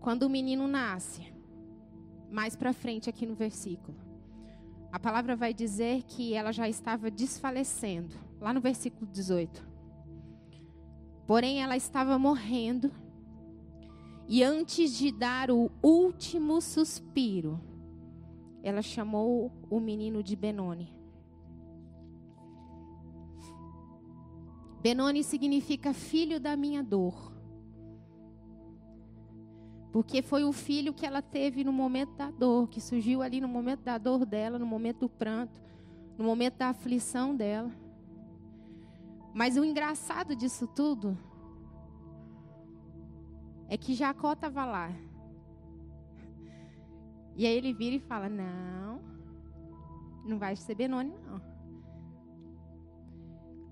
Quando 0.00 0.22
o 0.22 0.30
menino 0.30 0.66
nasce, 0.66 1.30
mais 2.30 2.56
para 2.56 2.72
frente 2.72 3.10
aqui 3.10 3.26
no 3.26 3.34
versículo, 3.34 3.98
a 4.90 4.98
palavra 4.98 5.36
vai 5.36 5.52
dizer 5.52 6.02
que 6.04 6.32
ela 6.32 6.52
já 6.52 6.68
estava 6.68 7.10
desfalecendo, 7.10 8.16
lá 8.40 8.52
no 8.52 8.60
versículo 8.60 9.06
18. 9.06 9.68
Porém, 11.26 11.62
ela 11.62 11.76
estava 11.76 12.18
morrendo, 12.18 12.90
e 14.26 14.42
antes 14.42 14.96
de 14.96 15.12
dar 15.12 15.50
o 15.50 15.70
último 15.82 16.60
suspiro, 16.62 17.60
ela 18.62 18.80
chamou 18.80 19.52
o 19.68 19.78
menino 19.78 20.22
de 20.22 20.34
Benoni. 20.34 20.92
Benoni 24.80 25.22
significa 25.22 25.92
filho 25.92 26.40
da 26.40 26.56
minha 26.56 26.82
dor. 26.82 27.39
Porque 29.92 30.22
foi 30.22 30.44
o 30.44 30.52
filho 30.52 30.94
que 30.94 31.04
ela 31.04 31.20
teve 31.20 31.64
no 31.64 31.72
momento 31.72 32.14
da 32.14 32.30
dor, 32.30 32.68
que 32.68 32.80
surgiu 32.80 33.22
ali 33.22 33.40
no 33.40 33.48
momento 33.48 33.80
da 33.80 33.98
dor 33.98 34.24
dela, 34.24 34.58
no 34.58 34.66
momento 34.66 35.00
do 35.00 35.08
pranto, 35.08 35.60
no 36.16 36.24
momento 36.24 36.58
da 36.58 36.68
aflição 36.68 37.34
dela. 37.34 37.70
Mas 39.34 39.56
o 39.56 39.64
engraçado 39.64 40.36
disso 40.36 40.66
tudo 40.68 41.18
é 43.68 43.76
que 43.76 43.94
Jacó 43.94 44.32
estava 44.32 44.64
lá. 44.64 44.92
E 47.36 47.46
aí 47.46 47.56
ele 47.56 47.72
vira 47.72 47.96
e 47.96 48.00
fala: 48.00 48.28
Não, 48.28 49.00
não 50.24 50.38
vai 50.38 50.54
ser 50.54 50.76
Benoni, 50.76 51.14
não. 51.26 51.40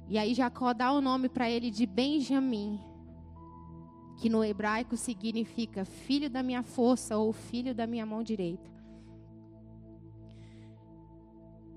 E 0.08 0.18
aí 0.18 0.34
Jacó 0.34 0.72
dá 0.72 0.90
o 0.90 1.00
nome 1.00 1.28
para 1.28 1.48
ele 1.48 1.70
de 1.70 1.86
Benjamim 1.86 2.80
que 4.18 4.28
no 4.28 4.44
hebraico 4.44 4.96
significa 4.96 5.84
filho 5.84 6.28
da 6.28 6.42
minha 6.42 6.62
força 6.62 7.16
ou 7.16 7.32
filho 7.32 7.72
da 7.72 7.86
minha 7.86 8.04
mão 8.04 8.22
direita. 8.22 8.68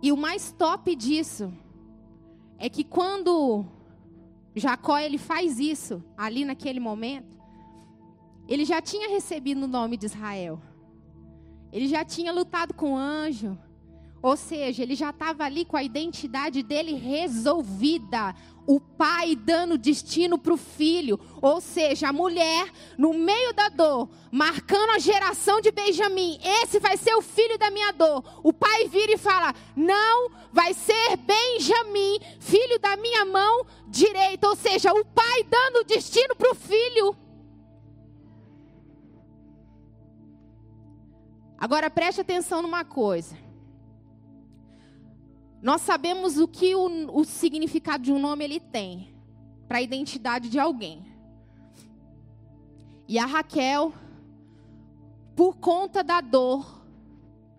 E 0.02 0.12
o 0.12 0.18
mais 0.18 0.52
top 0.52 0.96
disso 0.96 1.54
é 2.58 2.68
que 2.68 2.84
quando 2.84 3.64
Jacó 4.56 4.98
ele 4.98 5.20
faz 5.20 5.60
isso 5.60 6.04
ali 6.18 6.44
naquele 6.44 6.80
momento, 6.80 7.40
ele 8.48 8.66
já 8.66 8.82
tinha 8.82 9.08
recebido 9.08 9.64
o 9.64 9.68
nome 9.68 9.96
de 9.96 10.08
Israel. 10.08 10.60
Ele 11.72 11.88
já 11.88 12.04
tinha 12.04 12.34
lutado 12.34 12.74
com 12.74 12.94
o 12.94 12.98
anjo. 12.98 13.56
Ou 14.22 14.36
seja, 14.36 14.84
ele 14.84 14.96
já 14.96 15.12
estava 15.12 15.44
ali 15.44 15.64
com 15.64 15.78
a 15.78 15.84
identidade 15.84 16.62
dele 16.62 16.94
resolvida. 16.94 18.36
O 18.66 18.80
pai 18.80 19.36
dando 19.36 19.78
destino 19.78 20.38
para 20.38 20.54
o 20.54 20.58
filho. 20.58 21.20
Ou 21.42 21.60
seja, 21.60 22.10
a 22.10 22.14
mulher, 22.14 22.72
no 22.98 23.14
meio 23.14 23.54
da 23.54 23.70
dor, 23.70 24.10
marcando 24.32 24.92
a 24.92 25.00
geração 25.00 25.60
de 25.60 25.72
Benjamim. 25.72 26.40
Esse 26.44 26.80
vai 26.80 26.98
ser 26.98 27.16
o 27.16 27.22
filho 27.22 27.58
da 27.58 27.70
minha 27.72 27.92
dor. 27.92 28.24
O 28.44 28.54
pai 28.54 28.88
vira 28.88 29.14
e 29.14 29.18
fala: 29.18 29.54
Não, 29.76 30.32
vai 30.54 30.74
ser 30.74 31.18
Benjamim, 31.18 32.20
filho 32.40 32.80
da 32.80 32.96
minha 32.98 33.26
mão 33.26 33.66
direita. 33.88 34.48
Ou 34.48 34.56
seja, 34.56 34.94
o 34.94 35.04
pai 35.06 35.44
dando 35.44 35.84
destino 35.86 36.36
para 36.36 36.52
o 36.52 36.56
filho. 36.56 37.16
Agora 41.58 41.92
preste 41.92 42.22
atenção 42.22 42.64
numa 42.64 42.84
coisa. 42.84 43.38
Nós 45.62 45.82
sabemos 45.82 46.38
o 46.38 46.48
que 46.48 46.74
o, 46.74 47.20
o 47.20 47.24
significado 47.24 48.04
de 48.04 48.12
um 48.12 48.20
nome 48.20 48.44
ele 48.44 48.60
tem 48.60 49.14
para 49.68 49.78
a 49.78 49.82
identidade 49.82 50.50
de 50.50 50.60
alguém. 50.60 51.06
E 53.08 53.20
a 53.20 53.26
Raquel, 53.26 53.94
por 55.36 55.58
conta 55.58 56.04
da 56.04 56.20
dor 56.20 56.84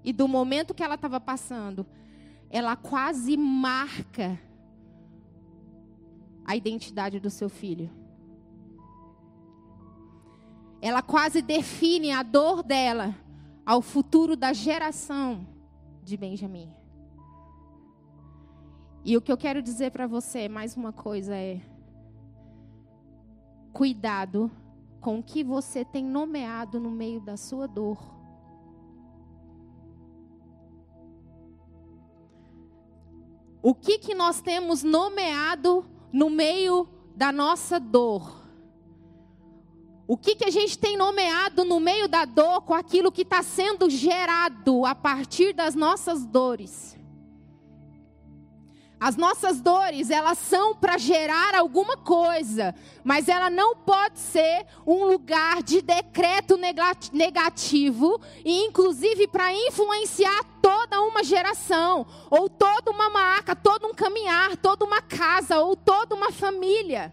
e 0.03 0.13
do 0.13 0.27
momento 0.27 0.75
que 0.75 0.83
ela 0.83 0.97
estava 0.97 1.21
passando, 1.21 1.87
ela 2.51 2.75
quase 2.75 3.37
marca 3.37 4.39
a 6.45 6.57
identidade 6.57 7.21
do 7.21 7.31
seu 7.31 7.49
filho. 7.49 7.91
Ela 10.81 11.03
quase 11.03 11.41
define 11.41 12.11
a 12.11 12.25
dor 12.25 12.65
dela 12.65 13.15
ao 13.65 13.81
futuro 13.81 14.35
da 14.35 14.53
geração 14.53 15.47
de 16.03 16.17
Benjamim. 16.17 16.82
E 19.05 19.17
o 19.17 19.21
que 19.21 19.33
eu 19.33 19.37
quero 19.37 19.61
dizer 19.61 19.91
para 19.91 20.07
você, 20.07 20.49
mais 20.49 20.77
uma 20.77 20.93
coisa 20.93 21.35
é: 21.35 21.61
cuidado 23.73 24.51
com 25.01 25.19
o 25.19 25.23
que 25.23 25.43
você 25.43 25.85
tem 25.85 26.05
nomeado 26.05 26.79
no 26.79 26.91
meio 26.91 27.21
da 27.21 27.37
sua 27.37 27.67
dor. 27.67 27.99
O 33.61 33.75
que 33.75 33.99
que 33.99 34.15
nós 34.15 34.41
temos 34.41 34.83
nomeado 34.83 35.85
no 36.13 36.31
meio 36.31 36.89
da 37.17 37.33
nossa 37.33 37.79
dor? 37.79 38.41
O 40.07 40.17
que, 40.17 40.35
que 40.35 40.45
a 40.45 40.51
gente 40.51 40.77
tem 40.79 40.97
nomeado 40.97 41.65
no 41.65 41.81
meio 41.81 42.09
da 42.09 42.25
dor 42.25 42.63
com 42.63 42.75
aquilo 42.75 43.11
que 43.11 43.23
está 43.23 43.43
sendo 43.43 43.89
gerado 43.89 44.85
a 44.85 44.95
partir 44.95 45.55
das 45.55 45.75
nossas 45.75 46.27
dores? 46.27 46.99
As 49.03 49.17
nossas 49.17 49.61
dores, 49.61 50.11
elas 50.11 50.39
são 50.39 50.77
para 50.77 50.97
gerar 50.97 51.57
alguma 51.57 51.97
coisa, 51.97 52.73
mas 53.03 53.29
ela 53.29 53.51
não 53.51 53.75
pode 53.75 54.21
ser 54.21 54.65
um 54.87 55.05
lugar 55.07 55.61
de 55.61 55.83
decreto 55.83 56.57
negativo 57.13 58.21
e 58.45 58.65
inclusive 58.65 59.27
para 59.27 59.53
influenciar 59.53 60.45
toda 60.63 61.03
uma 61.03 61.25
geração, 61.25 62.07
ou 62.31 62.49
toda 62.49 62.93
uma 62.93 63.11
marca, 63.11 63.57
todo 63.57 63.89
um 63.89 63.93
caminhar, 63.93 64.57
toda 64.57 64.85
uma 64.85 65.03
casa 65.03 65.59
ou 65.59 65.75
toda 65.75 66.15
uma 66.15 66.31
família. 66.31 67.13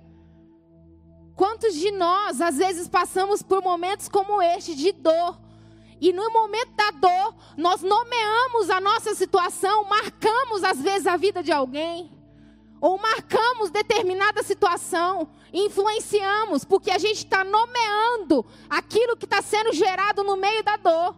Quantos 1.36 1.73
de 1.73 1.89
nós 1.89 2.39
às 2.39 2.58
vezes 2.58 2.88
passamos 2.88 3.41
por 3.41 3.63
momentos 3.63 4.08
como 4.08 4.39
este 4.43 4.75
de 4.75 4.91
dor? 4.91 5.49
E 6.02 6.14
no 6.14 6.32
momento 6.32 6.72
da 6.76 6.92
dor, 6.92 7.36
nós 7.58 7.82
nomeamos 7.82 8.70
a 8.70 8.80
nossa 8.80 9.14
situação, 9.14 9.84
marcamos 9.86 10.64
às 10.64 10.82
vezes 10.82 11.06
a 11.06 11.18
vida 11.18 11.44
de 11.44 11.52
alguém, 11.52 12.10
ou 12.80 12.98
marcamos 12.98 13.70
determinada 13.70 14.42
situação, 14.42 15.30
influenciamos, 15.52 16.64
porque 16.64 16.90
a 16.90 16.98
gente 16.98 17.18
está 17.18 17.44
nomeando 17.44 18.46
aquilo 18.70 19.18
que 19.18 19.26
está 19.26 19.42
sendo 19.42 19.74
gerado 19.74 20.24
no 20.24 20.38
meio 20.38 20.64
da 20.64 20.78
dor. 20.78 21.16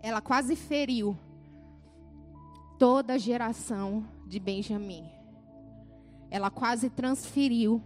Ela 0.00 0.22
quase 0.22 0.56
feriu 0.56 1.18
toda 2.78 3.14
a 3.14 3.18
geração 3.18 4.04
de 4.26 4.38
Benjamim. 4.38 5.10
Ela 6.30 6.50
quase 6.50 6.88
transferiu 6.88 7.82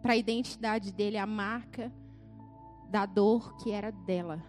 para 0.00 0.12
a 0.12 0.16
identidade 0.16 0.92
dele 0.92 1.18
a 1.18 1.26
marca 1.26 1.92
da 2.88 3.04
dor 3.04 3.56
que 3.56 3.72
era 3.72 3.90
dela. 3.90 4.42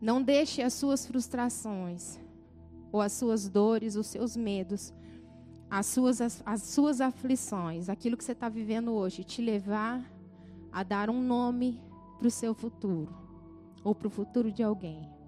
Não 0.00 0.22
deixe 0.22 0.62
as 0.62 0.72
suas 0.72 1.06
frustrações, 1.06 2.18
ou 2.90 3.00
as 3.00 3.12
suas 3.12 3.48
dores, 3.48 3.96
os 3.96 4.06
seus 4.06 4.34
medos, 4.34 4.94
as 5.68 5.86
suas, 5.86 6.20
as, 6.20 6.42
as 6.46 6.62
suas 6.62 7.00
aflições, 7.00 7.88
aquilo 7.88 8.16
que 8.16 8.24
você 8.24 8.32
está 8.32 8.48
vivendo 8.48 8.92
hoje, 8.92 9.22
te 9.22 9.42
levar 9.42 10.02
a 10.72 10.82
dar 10.82 11.10
um 11.10 11.22
nome 11.22 11.80
para 12.18 12.28
o 12.28 12.30
seu 12.30 12.54
futuro, 12.54 13.14
ou 13.84 13.94
para 13.94 14.08
o 14.08 14.10
futuro 14.10 14.50
de 14.50 14.62
alguém. 14.62 15.19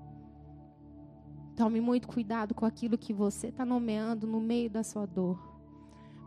Tome 1.57 1.81
muito 1.81 2.09
cuidado 2.09 2.55
com 2.55 2.65
aquilo 2.65 2.97
que 2.97 3.13
você 3.13 3.49
está 3.49 3.65
nomeando 3.65 4.27
no 4.27 4.41
meio 4.41 4.71
da 4.71 4.83
sua 4.83 5.07
dor. 5.07 5.39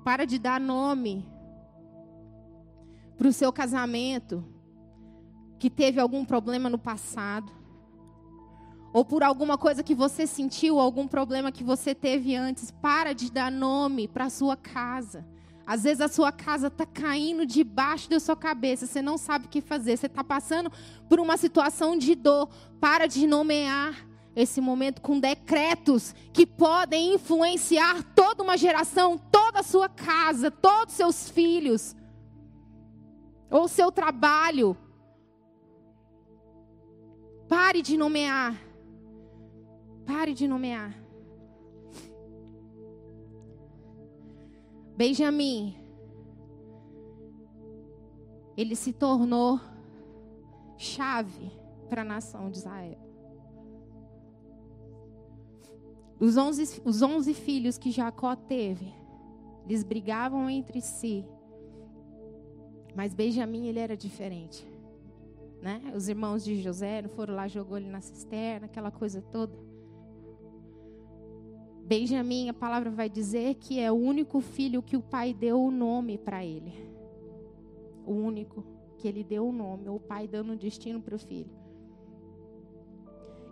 Para 0.04 0.26
de 0.26 0.38
dar 0.38 0.60
nome 0.60 1.26
para 3.18 3.28
o 3.28 3.34
seu 3.34 3.52
casamento 3.52 4.44
que 5.58 5.70
teve 5.70 6.00
algum 6.00 6.24
problema 6.24 6.70
no 6.70 6.78
passado, 6.78 7.52
ou 8.94 9.04
por 9.04 9.24
alguma 9.24 9.58
coisa 9.58 9.84
que 9.84 9.96
você 9.96 10.28
sentiu, 10.28 10.80
algum 10.80 11.08
problema 11.08 11.52
que 11.52 11.64
você 11.64 11.94
teve 11.96 12.36
antes, 12.36 12.72
para 12.72 13.14
de 13.14 13.32
dar 13.32 13.52
nome 13.52 14.08
para 14.08 14.26
a 14.26 14.30
sua 14.30 14.56
casa. 14.56 15.26
Às 15.66 15.84
vezes 15.84 16.00
a 16.02 16.08
sua 16.08 16.32
casa 16.32 16.68
está 16.68 16.86
caindo 16.86 17.46
debaixo 17.46 18.10
da 18.10 18.20
sua 18.20 18.36
cabeça, 18.36 18.86
você 18.86 19.02
não 19.02 19.18
sabe 19.18 19.48
o 19.48 19.50
que 19.50 19.60
fazer, 19.60 19.98
você 19.98 20.06
está 20.06 20.24
passando 20.24 20.72
por 21.10 21.20
uma 21.20 21.36
situação 21.36 21.98
de 21.98 22.14
dor. 22.16 22.48
Para 22.80 23.08
de 23.08 23.26
nomear 23.26 24.08
esse 24.36 24.60
momento 24.60 25.02
com 25.02 25.20
decretos 25.20 26.14
que 26.34 26.46
podem 26.46 27.14
influenciar 27.14 28.04
toda 28.14 28.44
uma 28.44 28.58
geração, 28.58 29.18
toda 29.18 29.60
a 29.60 29.64
sua 29.64 29.88
casa, 29.88 30.52
todos 30.52 30.94
os 30.94 30.98
seus 30.98 31.30
filhos, 31.30 31.96
ou 33.50 33.68
seu 33.68 33.92
trabalho. 33.92 34.76
Pare 37.48 37.82
de 37.82 37.96
nomear. 37.96 38.60
Pare 40.06 40.34
de 40.34 40.48
nomear. 40.48 40.94
Benjamim, 44.98 45.76
ele 48.56 48.76
se 48.76 48.94
tornou 48.94 49.60
chave 50.78 51.52
para 51.90 52.02
a 52.02 52.06
nação 52.06 52.50
de 52.50 52.58
Israel. 52.58 53.05
Os 56.20 56.38
onze, 56.38 56.82
os 56.86 57.02
onze 57.02 57.34
filhos 57.34 57.78
que 57.78 57.92
Jacó 57.92 58.36
teve, 58.36 58.94
eles 59.66 59.84
brigavam 59.84 60.50
entre 60.50 60.82
si. 60.82 61.26
Mas 62.96 63.14
Benjamim, 63.14 63.68
ele 63.68 63.80
era 63.80 63.98
diferente. 63.98 64.66
Né? 65.62 65.82
Os 65.96 66.08
irmãos 66.08 66.44
de 66.44 66.62
José 66.62 67.02
não 67.02 67.10
foram 67.10 67.36
lá, 67.36 67.48
jogou 67.48 67.78
ele 67.78 67.90
na 67.90 68.00
cisterna, 68.00 68.68
aquela 68.68 68.92
coisa 68.92 69.22
toda. 69.22 69.58
Benjamim, 71.86 72.50
a 72.50 72.54
palavra 72.54 72.90
vai 72.90 73.10
dizer 73.10 73.56
que 73.56 73.80
é 73.80 73.92
o 73.92 73.96
único 73.96 74.40
filho 74.42 74.82
que 74.82 74.96
o 74.96 75.02
pai 75.02 75.34
deu 75.34 75.62
o 75.62 75.70
nome 75.70 76.18
para 76.18 76.44
ele. 76.44 76.74
O 78.06 78.14
único 78.14 78.64
que 78.98 79.08
ele 79.08 79.24
deu 79.24 79.48
o 79.48 79.52
nome, 79.52 79.90
o 79.90 80.00
pai 80.00 80.28
dando 80.28 80.54
o 80.54 80.56
destino 80.56 81.02
para 81.02 81.16
o 81.16 81.20
filho. 81.20 81.65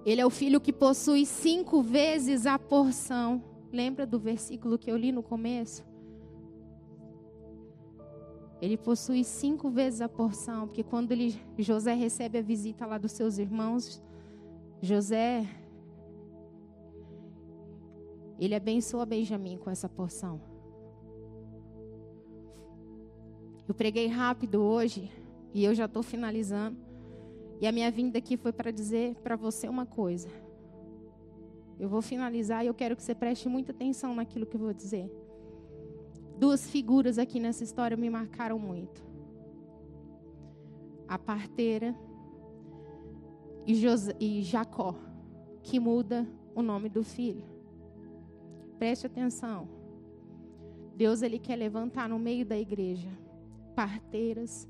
Ele 0.05 0.19
é 0.19 0.25
o 0.25 0.29
filho 0.29 0.59
que 0.59 0.73
possui 0.73 1.25
cinco 1.25 1.81
vezes 1.81 2.45
a 2.45 2.59
porção. 2.59 3.41
Lembra 3.71 4.05
do 4.05 4.19
versículo 4.19 4.77
que 4.77 4.91
eu 4.91 4.97
li 4.97 5.11
no 5.11 5.23
começo? 5.23 5.83
Ele 8.61 8.77
possui 8.77 9.23
cinco 9.23 9.69
vezes 9.69 10.01
a 10.01 10.07
porção, 10.07 10.67
porque 10.67 10.83
quando 10.83 11.11
ele, 11.11 11.39
José 11.57 11.93
recebe 11.93 12.37
a 12.37 12.41
visita 12.41 12.85
lá 12.85 12.97
dos 12.97 13.11
seus 13.11 13.37
irmãos, 13.37 14.01
José, 14.81 15.45
ele 18.39 18.55
abençoa 18.55 19.05
Benjamim 19.05 19.57
com 19.57 19.69
essa 19.69 19.87
porção. 19.87 20.41
Eu 23.67 23.73
preguei 23.73 24.07
rápido 24.07 24.61
hoje 24.61 25.09
e 25.53 25.63
eu 25.63 25.73
já 25.73 25.85
estou 25.85 26.03
finalizando. 26.03 26.82
E 27.63 27.65
a 27.65 27.71
minha 27.71 27.89
vinda 27.89 28.17
aqui 28.17 28.35
foi 28.35 28.51
para 28.51 28.71
dizer 28.71 29.15
para 29.23 29.37
você 29.37 29.69
uma 29.69 29.85
coisa. 29.85 30.27
Eu 31.79 31.87
vou 31.87 32.01
finalizar 32.01 32.61
e 32.61 32.67
eu 32.67 32.73
quero 32.73 32.93
que 32.93 33.01
você 33.01 33.15
preste 33.15 33.47
muita 33.47 33.71
atenção 33.71 34.13
naquilo 34.13 34.45
que 34.45 34.57
eu 34.57 34.59
vou 34.59 34.73
dizer. 34.73 35.09
Duas 36.37 36.69
figuras 36.69 37.17
aqui 37.17 37.39
nessa 37.39 37.63
história 37.63 37.95
me 37.95 38.09
marcaram 38.09 38.59
muito. 38.59 39.01
A 41.07 41.17
parteira 41.17 41.95
e, 43.65 43.81
e 44.19 44.41
Jacó, 44.43 44.93
que 45.61 45.79
muda 45.79 46.27
o 46.53 46.61
nome 46.61 46.89
do 46.89 47.01
filho. 47.01 47.45
Preste 48.77 49.07
atenção. 49.07 49.69
Deus 50.97 51.21
ele 51.21 51.39
quer 51.39 51.55
levantar 51.55 52.09
no 52.09 52.19
meio 52.19 52.45
da 52.45 52.57
igreja 52.57 53.07
parteiras 53.73 54.67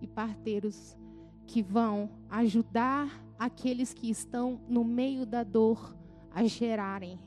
e 0.00 0.08
parteiros 0.08 1.00
que 1.46 1.62
vão 1.62 2.10
ajudar 2.30 3.22
aqueles 3.38 3.92
que 3.92 4.10
estão 4.10 4.60
no 4.68 4.84
meio 4.84 5.26
da 5.26 5.42
dor 5.42 5.96
a 6.34 6.44
gerarem. 6.44 7.18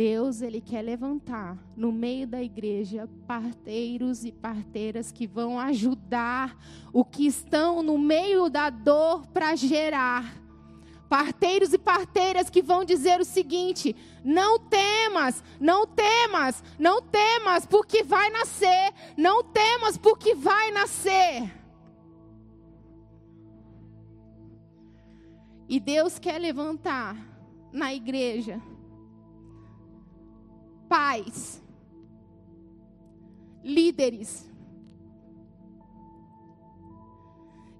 Deus, 0.00 0.40
ele 0.40 0.62
quer 0.62 0.80
levantar 0.80 1.58
no 1.76 1.92
meio 1.92 2.26
da 2.26 2.42
igreja 2.42 3.06
parteiros 3.26 4.24
e 4.24 4.32
parteiras 4.32 5.12
que 5.12 5.26
vão 5.26 5.58
ajudar 5.58 6.56
o 6.90 7.04
que 7.04 7.26
estão 7.26 7.82
no 7.82 7.98
meio 7.98 8.48
da 8.48 8.70
dor 8.70 9.26
para 9.26 9.54
gerar. 9.54 10.40
Parteiros 11.06 11.74
e 11.74 11.78
parteiras 11.78 12.48
que 12.48 12.62
vão 12.62 12.82
dizer 12.82 13.20
o 13.20 13.26
seguinte: 13.26 13.94
não 14.24 14.58
temas, 14.58 15.44
não 15.60 15.86
temas, 15.86 16.64
não 16.78 17.02
temas, 17.02 17.66
porque 17.66 18.02
vai 18.02 18.30
nascer, 18.30 18.94
não 19.18 19.44
temas, 19.44 19.98
porque 19.98 20.34
vai 20.34 20.70
nascer. 20.70 21.59
E 25.70 25.78
Deus 25.78 26.18
quer 26.18 26.36
levantar 26.36 27.16
na 27.72 27.94
igreja 27.94 28.60
pais, 30.88 31.62
líderes, 33.62 34.50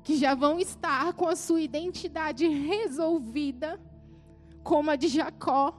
que 0.04 0.14
já 0.14 0.36
vão 0.36 0.60
estar 0.60 1.14
com 1.14 1.26
a 1.26 1.34
sua 1.34 1.60
identidade 1.60 2.46
resolvida, 2.46 3.80
como 4.62 4.92
a 4.92 4.94
de 4.94 5.08
Jacó, 5.08 5.74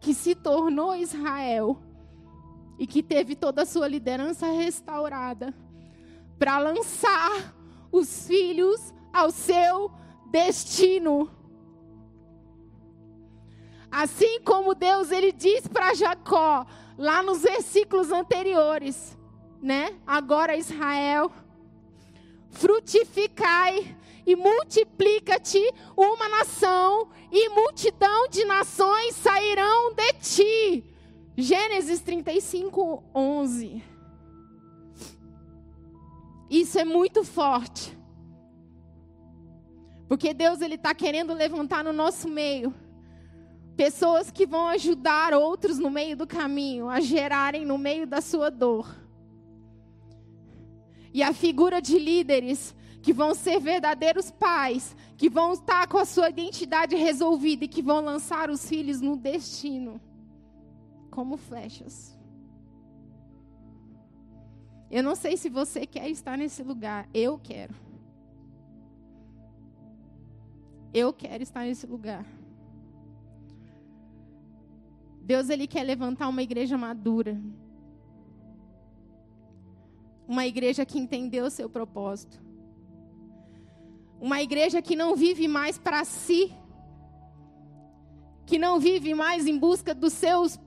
que 0.00 0.12
se 0.12 0.34
tornou 0.34 0.94
Israel 0.94 1.78
e 2.78 2.86
que 2.86 3.02
teve 3.02 3.34
toda 3.34 3.62
a 3.62 3.66
sua 3.66 3.88
liderança 3.88 4.48
restaurada, 4.48 5.54
para 6.38 6.58
lançar 6.58 7.56
os 7.90 8.26
filhos 8.26 8.92
ao 9.14 9.30
seu 9.30 9.90
destino. 10.30 11.42
Assim 13.96 14.40
como 14.40 14.74
Deus 14.74 15.12
ele 15.12 15.30
diz 15.30 15.68
para 15.68 15.94
Jacó 15.94 16.66
lá 16.98 17.22
nos 17.22 17.42
versículos 17.42 18.10
anteriores, 18.10 19.16
né? 19.62 19.96
Agora 20.04 20.56
Israel, 20.56 21.30
frutificai 22.50 23.96
e 24.26 24.34
multiplica-te 24.34 25.62
uma 25.96 26.28
nação 26.28 27.08
e 27.30 27.48
multidão 27.50 28.28
de 28.28 28.44
nações 28.44 29.14
sairão 29.14 29.94
de 29.94 30.12
ti. 30.14 30.84
Gênesis 31.36 32.00
35, 32.00 33.00
11. 33.14 33.80
Isso 36.50 36.80
é 36.80 36.84
muito 36.84 37.22
forte. 37.22 37.96
Porque 40.08 40.34
Deus 40.34 40.60
ele 40.60 40.74
está 40.74 40.92
querendo 40.92 41.32
levantar 41.32 41.84
no 41.84 41.92
nosso 41.92 42.28
meio 42.28 42.74
Pessoas 43.76 44.30
que 44.30 44.46
vão 44.46 44.68
ajudar 44.68 45.34
outros 45.34 45.78
no 45.78 45.90
meio 45.90 46.16
do 46.16 46.26
caminho, 46.26 46.88
a 46.88 47.00
gerarem 47.00 47.64
no 47.64 47.76
meio 47.76 48.06
da 48.06 48.20
sua 48.20 48.50
dor. 48.50 48.94
E 51.12 51.22
a 51.22 51.32
figura 51.32 51.80
de 51.80 51.98
líderes 51.98 52.74
que 53.02 53.12
vão 53.12 53.34
ser 53.34 53.60
verdadeiros 53.60 54.30
pais, 54.30 54.96
que 55.16 55.28
vão 55.28 55.52
estar 55.52 55.86
com 55.88 55.98
a 55.98 56.04
sua 56.04 56.30
identidade 56.30 56.96
resolvida 56.96 57.64
e 57.64 57.68
que 57.68 57.82
vão 57.82 58.00
lançar 58.00 58.48
os 58.48 58.66
filhos 58.66 59.00
no 59.00 59.16
destino, 59.16 60.00
como 61.10 61.36
flechas. 61.36 62.18
Eu 64.90 65.02
não 65.02 65.14
sei 65.14 65.36
se 65.36 65.48
você 65.48 65.86
quer 65.86 66.08
estar 66.08 66.38
nesse 66.38 66.62
lugar, 66.62 67.08
eu 67.12 67.38
quero. 67.38 67.74
Eu 70.94 71.12
quero 71.12 71.42
estar 71.42 71.64
nesse 71.64 71.86
lugar. 71.86 72.24
Deus 75.24 75.48
ele 75.48 75.66
quer 75.66 75.82
levantar 75.82 76.28
uma 76.28 76.42
igreja 76.42 76.76
madura. 76.76 77.40
Uma 80.28 80.46
igreja 80.46 80.84
que 80.84 80.98
entendeu 80.98 81.46
o 81.46 81.50
seu 81.50 81.68
propósito. 81.68 82.42
Uma 84.20 84.42
igreja 84.42 84.82
que 84.82 84.94
não 84.94 85.16
vive 85.16 85.48
mais 85.48 85.78
para 85.78 86.04
si. 86.04 86.52
Que 88.44 88.58
não 88.58 88.78
vive 88.78 89.14
mais 89.14 89.46
em 89.46 89.58
busca 89.58 89.94
dos 89.94 90.12
seus 90.12 90.60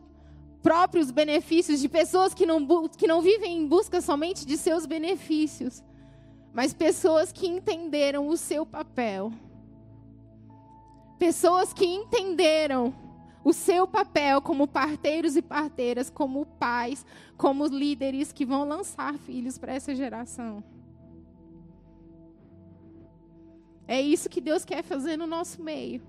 próprios 0.63 1.11
benefícios, 1.11 1.79
de 1.79 1.87
pessoas 1.87 2.33
que 2.33 2.45
não, 2.45 2.87
que 2.89 3.07
não 3.07 3.21
vivem 3.21 3.59
em 3.59 3.67
busca 3.67 4.01
somente 4.01 4.45
de 4.45 4.57
seus 4.57 4.85
benefícios, 4.85 5.83
mas 6.51 6.73
pessoas 6.73 7.31
que 7.31 7.47
entenderam 7.47 8.27
o 8.27 8.35
seu 8.35 8.65
papel. 8.65 9.31
Pessoas 11.19 11.71
que 11.73 11.85
entenderam 11.85 12.93
o 13.47 13.53
seu 13.53 13.87
papel 13.87 14.41
como 14.41 14.67
parteiros 14.67 15.37
e 15.37 15.41
parteiras, 15.41 16.09
como 16.09 16.45
pais, 16.45 17.05
como 17.37 17.65
líderes 17.65 18.33
que 18.33 18.45
vão 18.45 18.67
lançar 18.67 19.17
filhos 19.19 19.57
para 19.57 19.73
essa 19.73 19.95
geração. 19.95 20.61
É 23.87 24.01
isso 24.01 24.27
que 24.27 24.41
Deus 24.41 24.65
quer 24.65 24.83
fazer 24.83 25.15
no 25.15 25.25
nosso 25.25 25.63
meio. 25.63 26.01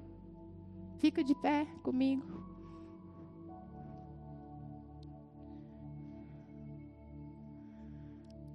Fica 0.96 1.22
de 1.22 1.33
pé 1.37 1.64
comigo. 1.85 2.27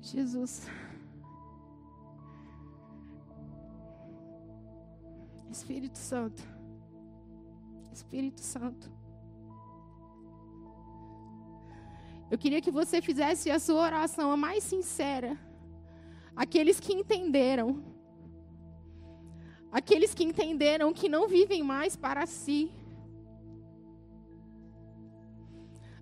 Jesus. 0.01 0.67
Espírito 5.49 5.97
Santo. 5.97 6.52
Espírito 7.97 8.41
Santo. 8.41 8.91
Eu 12.31 12.37
queria 12.37 12.61
que 12.61 12.71
você 12.71 13.01
fizesse 13.01 13.51
a 13.51 13.59
sua 13.59 13.81
oração 13.81 14.31
a 14.31 14.37
mais 14.37 14.63
sincera. 14.63 15.37
Aqueles 16.35 16.79
que 16.79 16.93
entenderam. 16.93 17.83
Aqueles 19.71 20.13
que 20.13 20.23
entenderam 20.23 20.93
que 20.93 21.07
não 21.07 21.27
vivem 21.27 21.61
mais 21.61 21.95
para 21.95 22.25
si. 22.25 22.71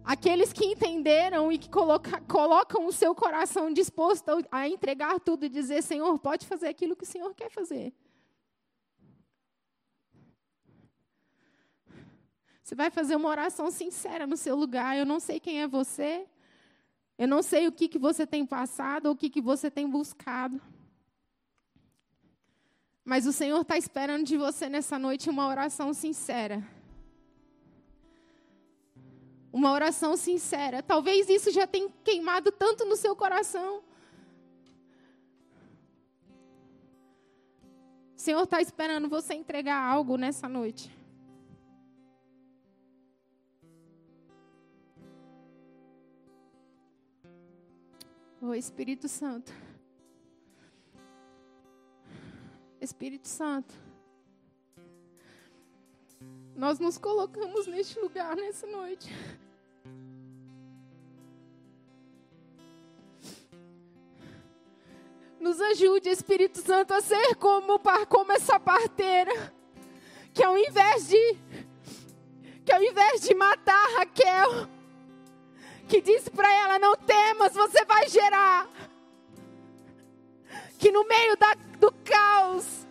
Aqueles 0.04 0.52
que 0.52 0.66
entenderam 0.66 1.52
e 1.52 1.58
que 1.58 1.70
coloca, 1.70 2.20
colocam 2.22 2.86
o 2.86 2.92
seu 2.92 3.14
coração 3.14 3.72
disposto 3.72 4.32
a 4.52 4.68
entregar 4.68 5.20
tudo 5.20 5.46
e 5.46 5.50
dizer: 5.50 5.84
Senhor, 5.84 6.18
pode 6.18 6.48
fazer 6.48 6.68
aquilo 6.68 6.96
que 6.96 7.04
o 7.04 7.08
Senhor 7.08 7.34
quer 7.36 7.50
fazer. 7.50 7.94
Você 12.64 12.76
vai 12.76 12.90
fazer 12.90 13.16
uma 13.16 13.30
oração 13.30 13.72
sincera 13.72 14.28
no 14.28 14.38
seu 14.38 14.56
lugar. 14.56 14.98
Eu 14.98 15.06
não 15.06 15.20
sei 15.20 15.40
quem 15.40 15.62
é 15.62 15.68
você. 15.68 16.26
Eu 17.18 17.28
não 17.28 17.42
sei 17.42 17.68
o 17.68 17.72
que, 17.72 17.88
que 17.88 18.00
você 18.00 18.26
tem 18.26 18.46
passado 18.46 19.08
ou 19.08 19.14
o 19.14 19.16
que, 19.16 19.30
que 19.30 19.42
você 19.42 19.70
tem 19.70 19.90
buscado. 19.90 20.62
Mas 23.04 23.26
o 23.26 23.34
Senhor 23.34 23.62
está 23.62 23.78
esperando 23.78 24.26
de 24.26 24.38
você 24.38 24.70
nessa 24.70 24.98
noite 24.98 25.30
uma 25.30 25.48
oração 25.48 25.94
sincera. 25.94 26.66
Uma 29.52 29.72
oração 29.72 30.16
sincera. 30.16 30.82
Talvez 30.82 31.30
isso 31.30 31.52
já 31.52 31.68
tenha 31.68 31.90
queimado 32.04 32.52
tanto 32.52 32.86
no 32.86 32.96
seu 32.96 33.16
coração. 33.16 33.84
O 38.16 38.20
Senhor 38.20 38.44
está 38.44 38.62
esperando 38.62 39.10
você 39.10 39.34
entregar 39.34 39.82
algo 39.84 40.16
nessa 40.16 40.48
noite. 40.48 41.01
O 48.42 48.56
Espírito 48.56 49.08
Santo. 49.08 49.54
Espírito 52.82 53.28
Santo. 53.28 53.72
Nós 56.56 56.80
nos 56.80 56.98
colocamos 56.98 57.68
neste 57.68 58.00
lugar 58.00 58.36
nessa 58.36 58.66
noite. 58.66 59.08
Nos 65.40 65.62
ajude, 65.62 66.10
Espírito 66.10 66.62
Santo, 66.62 66.96
a 66.96 67.02
ser 67.02 67.36
como, 67.36 67.80
como 68.10 68.32
essa 68.32 68.60
parteira. 68.60 69.32
Que 70.34 70.44
ao 70.44 70.58
invés 70.58 71.10
de 71.10 71.38
que 72.66 72.72
ao 72.72 72.82
invés 72.82 73.22
de 73.22 73.36
matar 73.36 73.88
Raquel, 73.98 74.68
que 75.92 76.00
disse 76.00 76.32
para 76.32 76.50
ela: 76.50 76.80
Não 76.80 76.96
temas, 76.96 77.54
você 77.54 77.84
vai 77.84 78.08
gerar. 78.08 78.70
Que 80.80 80.90
no 80.90 81.06
meio 81.06 81.36
da, 81.36 81.54
do 81.78 81.92
caos, 81.92 82.88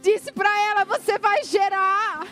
disse 0.00 0.30
para 0.30 0.48
ela: 0.70 0.84
Você 0.84 1.18
vai 1.18 1.42
gerar. 1.42 2.28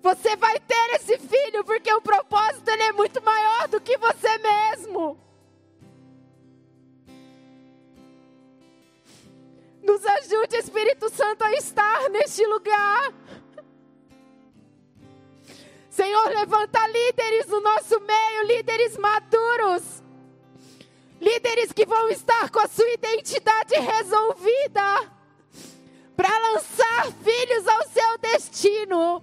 Você 0.00 0.36
vai 0.36 0.60
ter 0.60 0.94
esse 0.94 1.18
filho, 1.18 1.64
porque 1.64 1.92
o 1.92 2.00
propósito 2.00 2.68
ele 2.68 2.84
é 2.84 2.92
muito 2.92 3.20
maior 3.24 3.66
do 3.66 3.80
que 3.80 3.98
você 3.98 4.38
mesmo. 4.38 5.18
Nos 9.82 10.04
ajude, 10.06 10.56
Espírito 10.56 11.10
Santo, 11.10 11.42
a 11.42 11.52
estar 11.54 12.08
neste 12.10 12.46
lugar. 12.46 13.12
Senhor, 15.96 16.28
levanta 16.28 16.86
líderes 16.88 17.46
no 17.46 17.58
nosso 17.62 17.98
meio, 18.00 18.46
líderes 18.46 18.98
maduros. 18.98 20.02
Líderes 21.18 21.72
que 21.72 21.86
vão 21.86 22.10
estar 22.10 22.50
com 22.50 22.58
a 22.58 22.68
sua 22.68 22.86
identidade 22.90 23.74
resolvida 23.76 25.10
para 26.14 26.38
lançar 26.50 27.10
filhos 27.24 27.66
ao 27.66 27.88
seu 27.88 28.18
destino. 28.18 29.22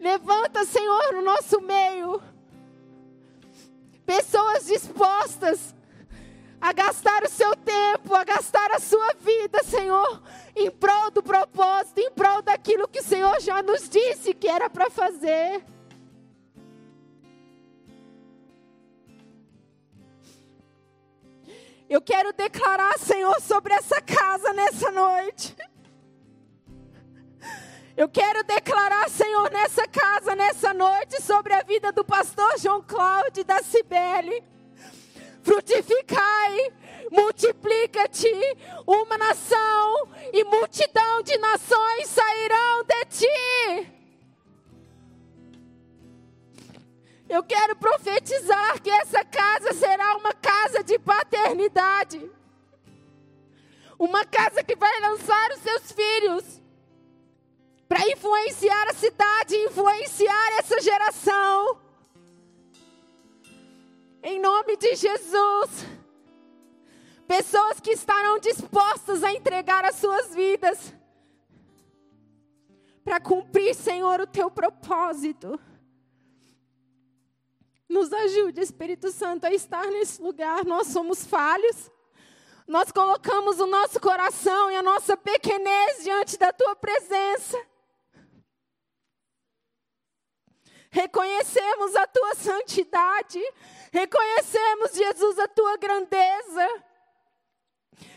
Levanta, 0.00 0.64
Senhor, 0.64 1.12
no 1.12 1.20
nosso 1.20 1.60
meio 1.60 2.22
pessoas 4.06 4.64
dispostas 4.64 5.74
a 6.58 6.72
gastar 6.72 7.24
o 7.24 7.28
seu 7.28 7.54
tempo, 7.56 8.14
a 8.14 8.24
gastar 8.24 8.70
a 8.70 8.78
sua 8.78 9.12
vida, 9.20 9.62
Senhor, 9.64 10.22
em 10.56 10.70
prol 10.70 11.10
do 11.10 11.22
propósito, 11.22 12.00
em 12.00 12.10
prol 12.10 12.40
daquilo 12.40 12.88
que 12.88 13.00
o 13.00 13.04
Senhor 13.04 13.38
já 13.40 13.62
nos 13.62 13.88
disse 13.88 14.32
que 14.32 14.48
era 14.48 14.70
para 14.70 14.88
fazer. 14.88 15.62
Eu 21.88 22.00
quero 22.00 22.32
declarar, 22.32 22.98
Senhor, 22.98 23.40
sobre 23.40 23.74
essa 23.74 24.00
casa 24.00 24.52
nessa 24.54 24.90
noite. 24.90 25.54
Eu 27.96 28.08
quero 28.08 28.42
declarar, 28.42 29.08
Senhor, 29.08 29.50
nessa 29.50 29.86
casa, 29.86 30.34
nessa 30.34 30.74
noite, 30.74 31.22
sobre 31.22 31.52
a 31.52 31.62
vida 31.62 31.92
do 31.92 32.04
pastor 32.04 32.58
João 32.58 32.82
Cláudio 32.82 33.42
e 33.42 33.44
da 33.44 33.62
Cibele 33.62 34.42
frutificai, 35.46 36.72
multiplica-te, 37.10 38.32
uma 38.86 39.18
nação 39.18 40.08
e 40.32 40.44
multidão 40.44 41.22
de 41.22 41.36
nações 41.38 42.08
sairão 42.08 42.84
de 42.84 43.04
ti. 43.06 43.96
Eu 47.28 47.42
quero 47.42 47.74
profetizar 47.76 48.80
que 48.80 48.90
essa 48.90 49.24
casa 49.24 49.72
será 49.72 50.16
uma 50.16 50.32
casa 50.32 50.84
de 50.84 50.98
paternidade. 50.98 52.30
Uma 53.98 54.24
casa 54.24 54.62
que 54.62 54.76
vai 54.76 55.00
lançar 55.00 55.50
os 55.52 55.60
seus 55.60 55.92
filhos 55.92 56.62
para 57.88 58.08
influenciar 58.10 58.90
a 58.90 58.94
cidade, 58.94 59.56
influenciar 59.56 60.58
essa 60.58 60.80
geração. 60.80 61.80
Em 64.22 64.40
nome 64.40 64.76
de 64.76 64.94
Jesus. 64.94 65.95
Pessoas 67.26 67.80
que 67.80 67.90
estarão 67.90 68.38
dispostas 68.38 69.24
a 69.24 69.32
entregar 69.32 69.84
as 69.84 69.96
suas 69.96 70.34
vidas 70.34 70.94
para 73.04 73.20
cumprir, 73.20 73.74
Senhor, 73.74 74.20
o 74.20 74.26
teu 74.26 74.50
propósito. 74.50 75.60
Nos 77.88 78.12
ajude, 78.12 78.60
Espírito 78.60 79.10
Santo, 79.10 79.46
a 79.46 79.52
estar 79.52 79.86
nesse 79.86 80.20
lugar. 80.20 80.64
Nós 80.64 80.88
somos 80.88 81.24
falhos. 81.24 81.90
Nós 82.66 82.90
colocamos 82.90 83.60
o 83.60 83.66
nosso 83.66 84.00
coração 84.00 84.70
e 84.70 84.76
a 84.76 84.82
nossa 84.82 85.16
pequenez 85.16 86.02
diante 86.02 86.36
da 86.36 86.52
tua 86.52 86.74
presença. 86.74 87.56
Reconhecemos 90.90 91.94
a 91.94 92.06
tua 92.06 92.34
santidade, 92.34 93.40
reconhecemos, 93.92 94.92
Jesus, 94.94 95.38
a 95.38 95.46
tua 95.46 95.76
grandeza. 95.76 96.84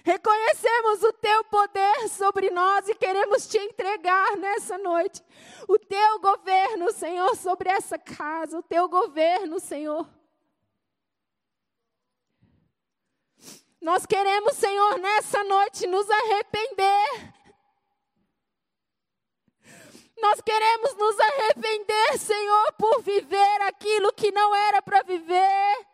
Reconhecemos 0.03 1.03
o 1.03 1.13
teu 1.13 1.43
poder 1.45 2.09
sobre 2.09 2.49
nós 2.49 2.87
e 2.89 2.95
queremos 2.95 3.47
te 3.47 3.57
entregar 3.57 4.37
nessa 4.37 4.77
noite 4.77 5.23
o 5.67 5.77
teu 5.77 6.19
governo, 6.19 6.91
Senhor, 6.91 7.35
sobre 7.35 7.69
essa 7.69 7.97
casa, 7.97 8.57
o 8.57 8.63
teu 8.63 8.87
governo, 8.89 9.59
Senhor. 9.59 10.07
Nós 13.81 14.05
queremos, 14.05 14.55
Senhor, 14.55 14.97
nessa 14.97 15.43
noite 15.43 15.87
nos 15.87 16.09
arrepender 16.09 17.39
nós 20.21 20.41
queremos 20.41 20.95
nos 20.95 21.19
arrepender, 21.19 22.19
Senhor, 22.19 22.73
por 22.73 23.01
viver 23.01 23.61
aquilo 23.61 24.11
que 24.13 24.31
não 24.31 24.53
era 24.53 24.81
para 24.81 25.01
viver. 25.03 25.87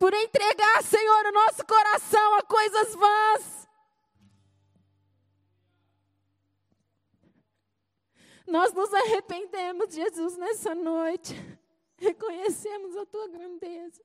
Por 0.00 0.14
entregar, 0.14 0.82
Senhor, 0.82 1.26
o 1.26 1.32
nosso 1.32 1.66
coração 1.66 2.34
a 2.36 2.42
coisas 2.42 2.94
vãs. 2.94 3.68
Nós 8.46 8.72
nos 8.72 8.94
arrependemos, 8.94 9.94
Jesus, 9.94 10.38
nessa 10.38 10.74
noite. 10.74 11.34
Reconhecemos 11.98 12.96
a 12.96 13.04
tua 13.04 13.28
grandeza. 13.28 14.02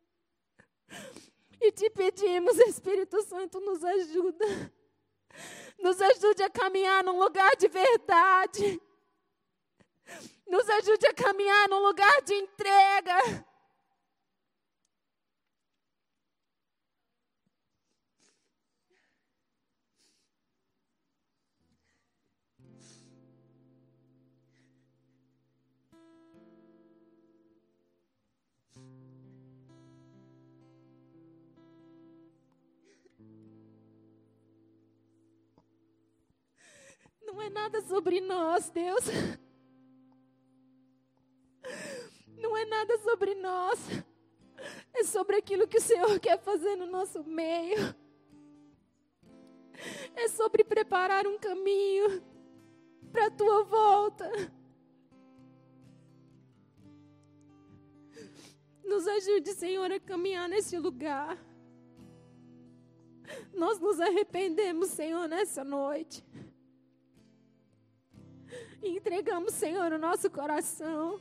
E 1.62 1.72
te 1.72 1.90
pedimos, 1.90 2.60
Espírito 2.60 3.22
Santo, 3.24 3.62
nos 3.62 3.82
ajuda. 3.82 4.74
Nos 5.80 6.02
ajude 6.02 6.44
a 6.44 6.50
caminhar 6.50 7.06
num 7.06 7.18
lugar 7.18 7.56
de 7.56 7.70
verdade. 7.70 8.82
Nos 10.46 10.70
ajude 10.70 11.08
a 11.08 11.14
caminhar 11.14 11.70
num 11.70 11.80
lugar 11.80 12.22
de 12.24 12.34
entrega. 12.34 13.46
Não 37.36 37.42
é 37.42 37.50
nada 37.50 37.82
sobre 37.82 38.22
nós, 38.22 38.70
Deus. 38.70 39.04
Não 42.38 42.56
é 42.56 42.64
nada 42.64 42.98
sobre 43.00 43.36
nós. 43.36 43.78
É 44.94 45.04
sobre 45.04 45.36
aquilo 45.36 45.68
que 45.68 45.78
o 45.78 45.82
Senhor 45.82 46.18
quer 46.18 46.40
fazer 46.40 46.78
no 46.78 46.86
nosso 46.86 47.26
meio. 47.26 47.94
É 50.16 50.30
sobre 50.30 50.64
preparar 50.64 51.28
um 51.28 51.38
caminho 51.38 52.24
para 53.12 53.26
a 53.26 53.32
tua 53.32 53.66
volta. 53.66 54.32
Nos 58.82 59.06
ajude, 59.10 59.52
Senhor, 59.56 59.92
a 59.92 60.00
caminhar 60.00 60.48
nesse 60.48 60.80
lugar. 60.80 61.38
Nós 63.54 63.78
nos 63.78 64.00
arrependemos, 64.00 64.88
Senhor, 64.92 65.28
nessa 65.28 65.66
noite. 65.66 66.24
E 68.86 68.98
entregamos, 68.98 69.56
Senhor, 69.56 69.92
o 69.94 69.98
nosso 69.98 70.30
coração. 70.30 71.20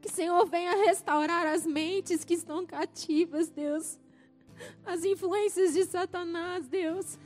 Que 0.00 0.08
o 0.08 0.12
Senhor 0.12 0.44
venha 0.46 0.84
restaurar 0.84 1.46
as 1.46 1.64
mentes 1.64 2.24
que 2.24 2.34
estão 2.34 2.66
cativas, 2.66 3.48
Deus. 3.48 4.00
As 4.84 5.04
influências 5.04 5.74
de 5.74 5.84
Satanás, 5.84 6.66
Deus. 6.66 7.16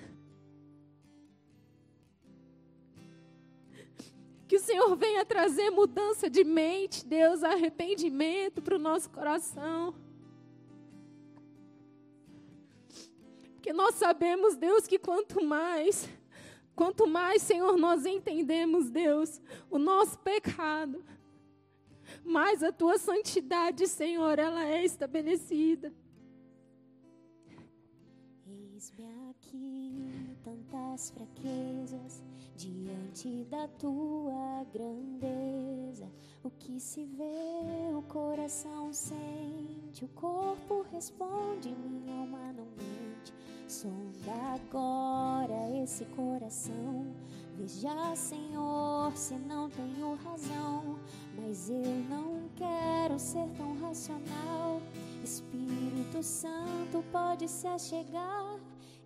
Que 4.46 4.56
o 4.56 4.60
Senhor 4.60 4.94
venha 4.94 5.24
trazer 5.24 5.70
mudança 5.70 6.28
de 6.28 6.44
mente, 6.44 7.02
Deus, 7.02 7.42
arrependimento 7.42 8.60
para 8.60 8.76
o 8.76 8.78
nosso 8.78 9.08
coração. 9.08 9.94
Porque 13.54 13.72
nós 13.72 13.94
sabemos, 13.94 14.54
Deus, 14.54 14.86
que 14.86 14.98
quanto 14.98 15.42
mais 15.42 16.06
Quanto 16.76 17.06
mais, 17.06 17.40
Senhor, 17.40 17.78
nós 17.78 18.04
entendemos, 18.04 18.90
Deus, 18.90 19.40
o 19.70 19.78
nosso 19.78 20.18
pecado, 20.18 21.02
mais 22.22 22.62
a 22.62 22.70
tua 22.70 22.98
santidade, 22.98 23.88
Senhor, 23.88 24.38
ela 24.38 24.62
é 24.62 24.84
estabelecida. 24.84 25.90
Eis-me 28.46 29.06
aqui, 29.30 30.36
tantas 30.44 31.10
fraquezas, 31.10 32.22
diante 32.54 33.44
da 33.44 33.66
tua 33.68 34.64
grandeza. 34.70 36.12
O 36.42 36.50
que 36.50 36.78
se 36.78 37.06
vê, 37.06 37.96
o 37.96 38.02
coração 38.02 38.92
sente, 38.92 40.04
o 40.04 40.08
corpo 40.08 40.82
responde, 40.92 41.70
minha 41.70 42.20
alma 42.20 42.52
não 42.52 42.66
mente. 42.66 43.32
Sonda 43.68 44.32
agora 44.54 45.82
esse 45.82 46.04
coração. 46.04 47.04
Veja, 47.58 48.14
Senhor, 48.14 49.10
se 49.16 49.34
não 49.34 49.68
tenho 49.68 50.14
razão. 50.14 50.98
Mas 51.36 51.68
eu 51.68 51.82
não 52.08 52.48
quero 52.54 53.18
ser 53.18 53.48
tão 53.56 53.76
racional. 53.80 54.80
Espírito 55.24 56.22
Santo 56.22 57.02
pode 57.10 57.48
se 57.48 57.66
achegar 57.66 58.56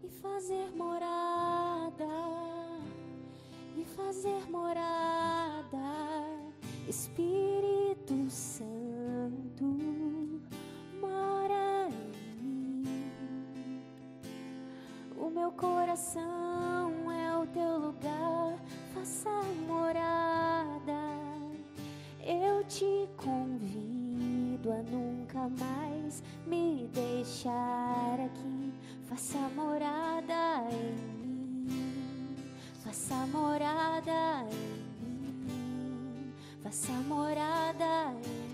e 0.05 0.09
fazer 0.09 0.71
morada. 0.77 2.05
E 3.79 3.85
fazer 3.97 4.51
morada. 4.51 5.79
Espírito 6.87 8.29
Santo 8.29 8.90
Meu 15.35 15.53
coração 15.53 17.11
é 17.13 17.39
o 17.39 17.47
teu 17.47 17.79
lugar, 17.79 18.59
faça 18.93 19.31
morada. 19.67 20.93
Eu 22.25 22.65
te 22.65 23.09
convido 23.17 24.73
a 24.73 24.83
nunca 24.83 25.49
mais 25.49 26.23
me 26.47 26.91
deixar 26.93 28.19
aqui. 28.21 28.75
Faça 29.09 29.39
morada 29.55 30.67
em 30.73 30.95
mim, 31.65 32.37
faça 32.83 33.15
morada 33.27 34.47
em 34.51 34.95
mim, 35.47 36.33
faça 36.61 36.93
morada 36.93 38.13
em 38.13 38.29
mim. 38.29 38.50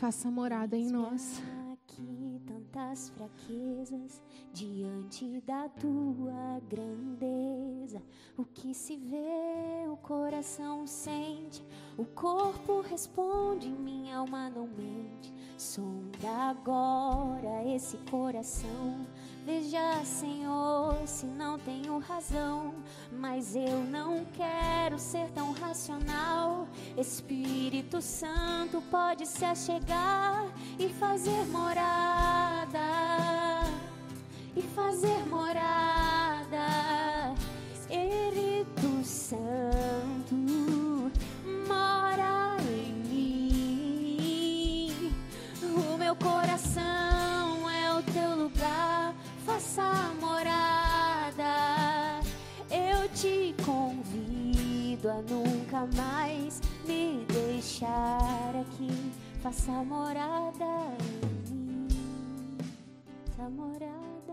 Faça 0.00 0.30
morada 0.30 0.76
em 0.76 0.90
nós. 0.90 1.42
Aqui 1.72 2.38
tantas 2.46 3.08
fraquezas 3.08 4.20
diante 4.52 5.40
da 5.40 5.70
tua 5.70 6.60
grandeza. 6.68 8.02
O 8.36 8.44
que 8.44 8.74
se 8.74 8.94
vê, 8.98 9.88
o 9.90 9.96
coração 9.96 10.86
sente, 10.86 11.64
o 11.96 12.04
corpo 12.04 12.82
responde, 12.82 13.70
minha 13.70 14.18
alma 14.18 14.50
não 14.50 14.66
mente. 14.66 15.32
Sonda 15.56 16.28
agora 16.30 17.64
esse 17.66 17.96
coração. 18.10 19.06
Veja, 19.46 20.04
Senhor, 20.04 21.06
se 21.06 21.24
não 21.24 21.56
tenho 21.56 22.00
razão, 22.00 22.74
mas 23.12 23.54
eu 23.54 23.78
não 23.78 24.26
quero 24.32 24.98
ser 24.98 25.30
tão 25.30 25.52
racional. 25.52 26.66
Espírito 26.98 28.02
Santo 28.02 28.82
pode 28.90 29.24
se 29.24 29.44
achegar 29.44 30.46
e 30.76 30.88
fazer 30.88 31.44
morada, 31.46 32.80
e 34.56 34.62
fazer 34.62 35.24
morada. 35.28 35.75
Nunca 55.22 55.86
mais 55.96 56.60
me 56.86 57.24
deixar 57.26 58.54
aqui. 58.60 59.12
Faça 59.42 59.72
morada 59.84 60.64
em 61.50 61.54
mim. 61.54 61.88
Faça 63.36 63.50
morada 63.50 64.32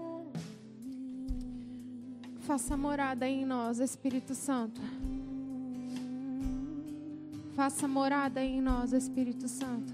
em 0.86 0.90
mim. 0.90 2.38
Faça 2.42 2.78
morada 2.78 3.28
em 3.28 3.46
nós, 3.46 3.80
Espírito 3.80 4.34
Santo. 4.34 4.82
Faça 7.56 7.88
morada 7.88 8.44
em 8.44 8.60
nós, 8.60 8.94
Espírito 8.94 9.48
Santo. 9.48 9.94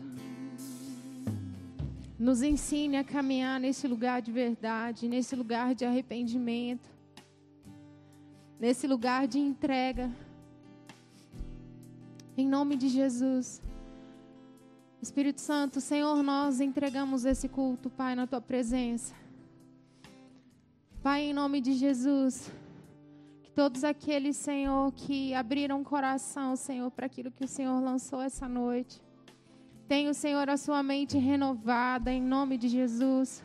Nos 2.17 2.41
ensine 2.41 2.97
a 2.97 3.03
caminhar 3.03 3.59
nesse 3.59 3.87
lugar 3.87 4.21
de 4.21 4.31
verdade, 4.31 5.07
nesse 5.07 5.35
lugar 5.35 5.75
de 5.75 5.85
arrependimento, 5.85 6.89
nesse 8.59 8.87
lugar 8.87 9.27
de 9.27 9.39
entrega. 9.39 10.09
Em 12.39 12.47
nome 12.47 12.77
de 12.77 12.87
Jesus. 12.87 13.61
Espírito 15.01 15.41
Santo, 15.41 15.81
Senhor, 15.81 16.23
nós 16.23 16.61
entregamos 16.61 17.25
esse 17.25 17.49
culto, 17.49 17.89
Pai, 17.89 18.15
na 18.15 18.25
tua 18.25 18.39
presença. 18.39 19.13
Pai, 21.03 21.23
em 21.23 21.33
nome 21.33 21.59
de 21.59 21.73
Jesus, 21.73 22.49
que 23.43 23.51
todos 23.51 23.83
aqueles, 23.83 24.37
Senhor, 24.37 24.89
que 24.93 25.33
abriram 25.33 25.81
o 25.81 25.83
coração, 25.83 26.55
Senhor, 26.55 26.89
para 26.91 27.07
aquilo 27.07 27.29
que 27.29 27.43
o 27.43 27.47
Senhor 27.47 27.77
lançou 27.83 28.21
essa 28.21 28.47
noite. 28.47 29.01
Tenha 29.85 30.09
o 30.09 30.13
Senhor 30.13 30.49
a 30.49 30.55
sua 30.55 30.81
mente 30.81 31.17
renovada 31.17 32.09
em 32.09 32.21
nome 32.21 32.57
de 32.57 32.69
Jesus. 32.69 33.43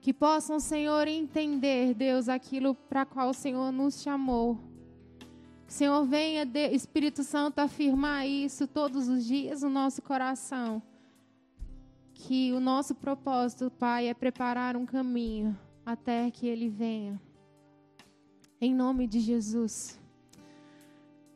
Que 0.00 0.12
possam, 0.12 0.60
Senhor, 0.60 1.08
entender, 1.08 1.92
Deus, 1.92 2.28
aquilo 2.28 2.72
para 2.72 3.04
qual 3.04 3.30
o 3.30 3.34
Senhor 3.34 3.72
nos 3.72 4.00
chamou. 4.00 4.75
Senhor 5.68 6.04
venha, 6.04 6.48
Espírito 6.72 7.22
Santo, 7.24 7.58
afirmar 7.58 8.26
isso 8.26 8.66
todos 8.66 9.08
os 9.08 9.24
dias 9.24 9.62
no 9.62 9.70
nosso 9.70 10.00
coração. 10.00 10.80
Que 12.14 12.52
o 12.52 12.60
nosso 12.60 12.94
propósito, 12.94 13.70
Pai, 13.70 14.08
é 14.08 14.14
preparar 14.14 14.76
um 14.76 14.86
caminho 14.86 15.58
até 15.84 16.30
que 16.30 16.46
Ele 16.46 16.68
venha. 16.68 17.20
Em 18.60 18.74
nome 18.74 19.06
de 19.06 19.20
Jesus. 19.20 19.98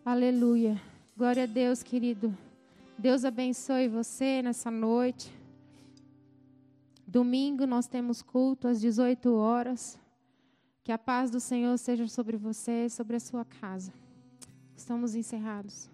Aleluia. 0.05 0.81
Glória 1.17 1.43
a 1.43 1.47
Deus, 1.47 1.83
querido. 1.83 2.37
Deus 2.97 3.25
abençoe 3.25 3.89
você 3.89 4.41
nessa 4.43 4.71
noite. 4.71 5.31
Domingo 7.07 7.67
nós 7.67 7.87
temos 7.87 8.23
culto 8.23 8.69
às 8.69 8.81
18 8.81 9.35
horas. 9.35 9.99
Que 10.83 10.93
a 10.93 10.99
paz 10.99 11.31
do 11.31 11.41
Senhor 11.41 11.77
seja 11.77 12.07
sobre 12.07 12.37
você, 12.37 12.89
sobre 12.89 13.17
a 13.17 13.21
sua 13.21 13.45
casa. 13.45 13.93
Estamos 14.81 15.15
encerrados. 15.15 15.91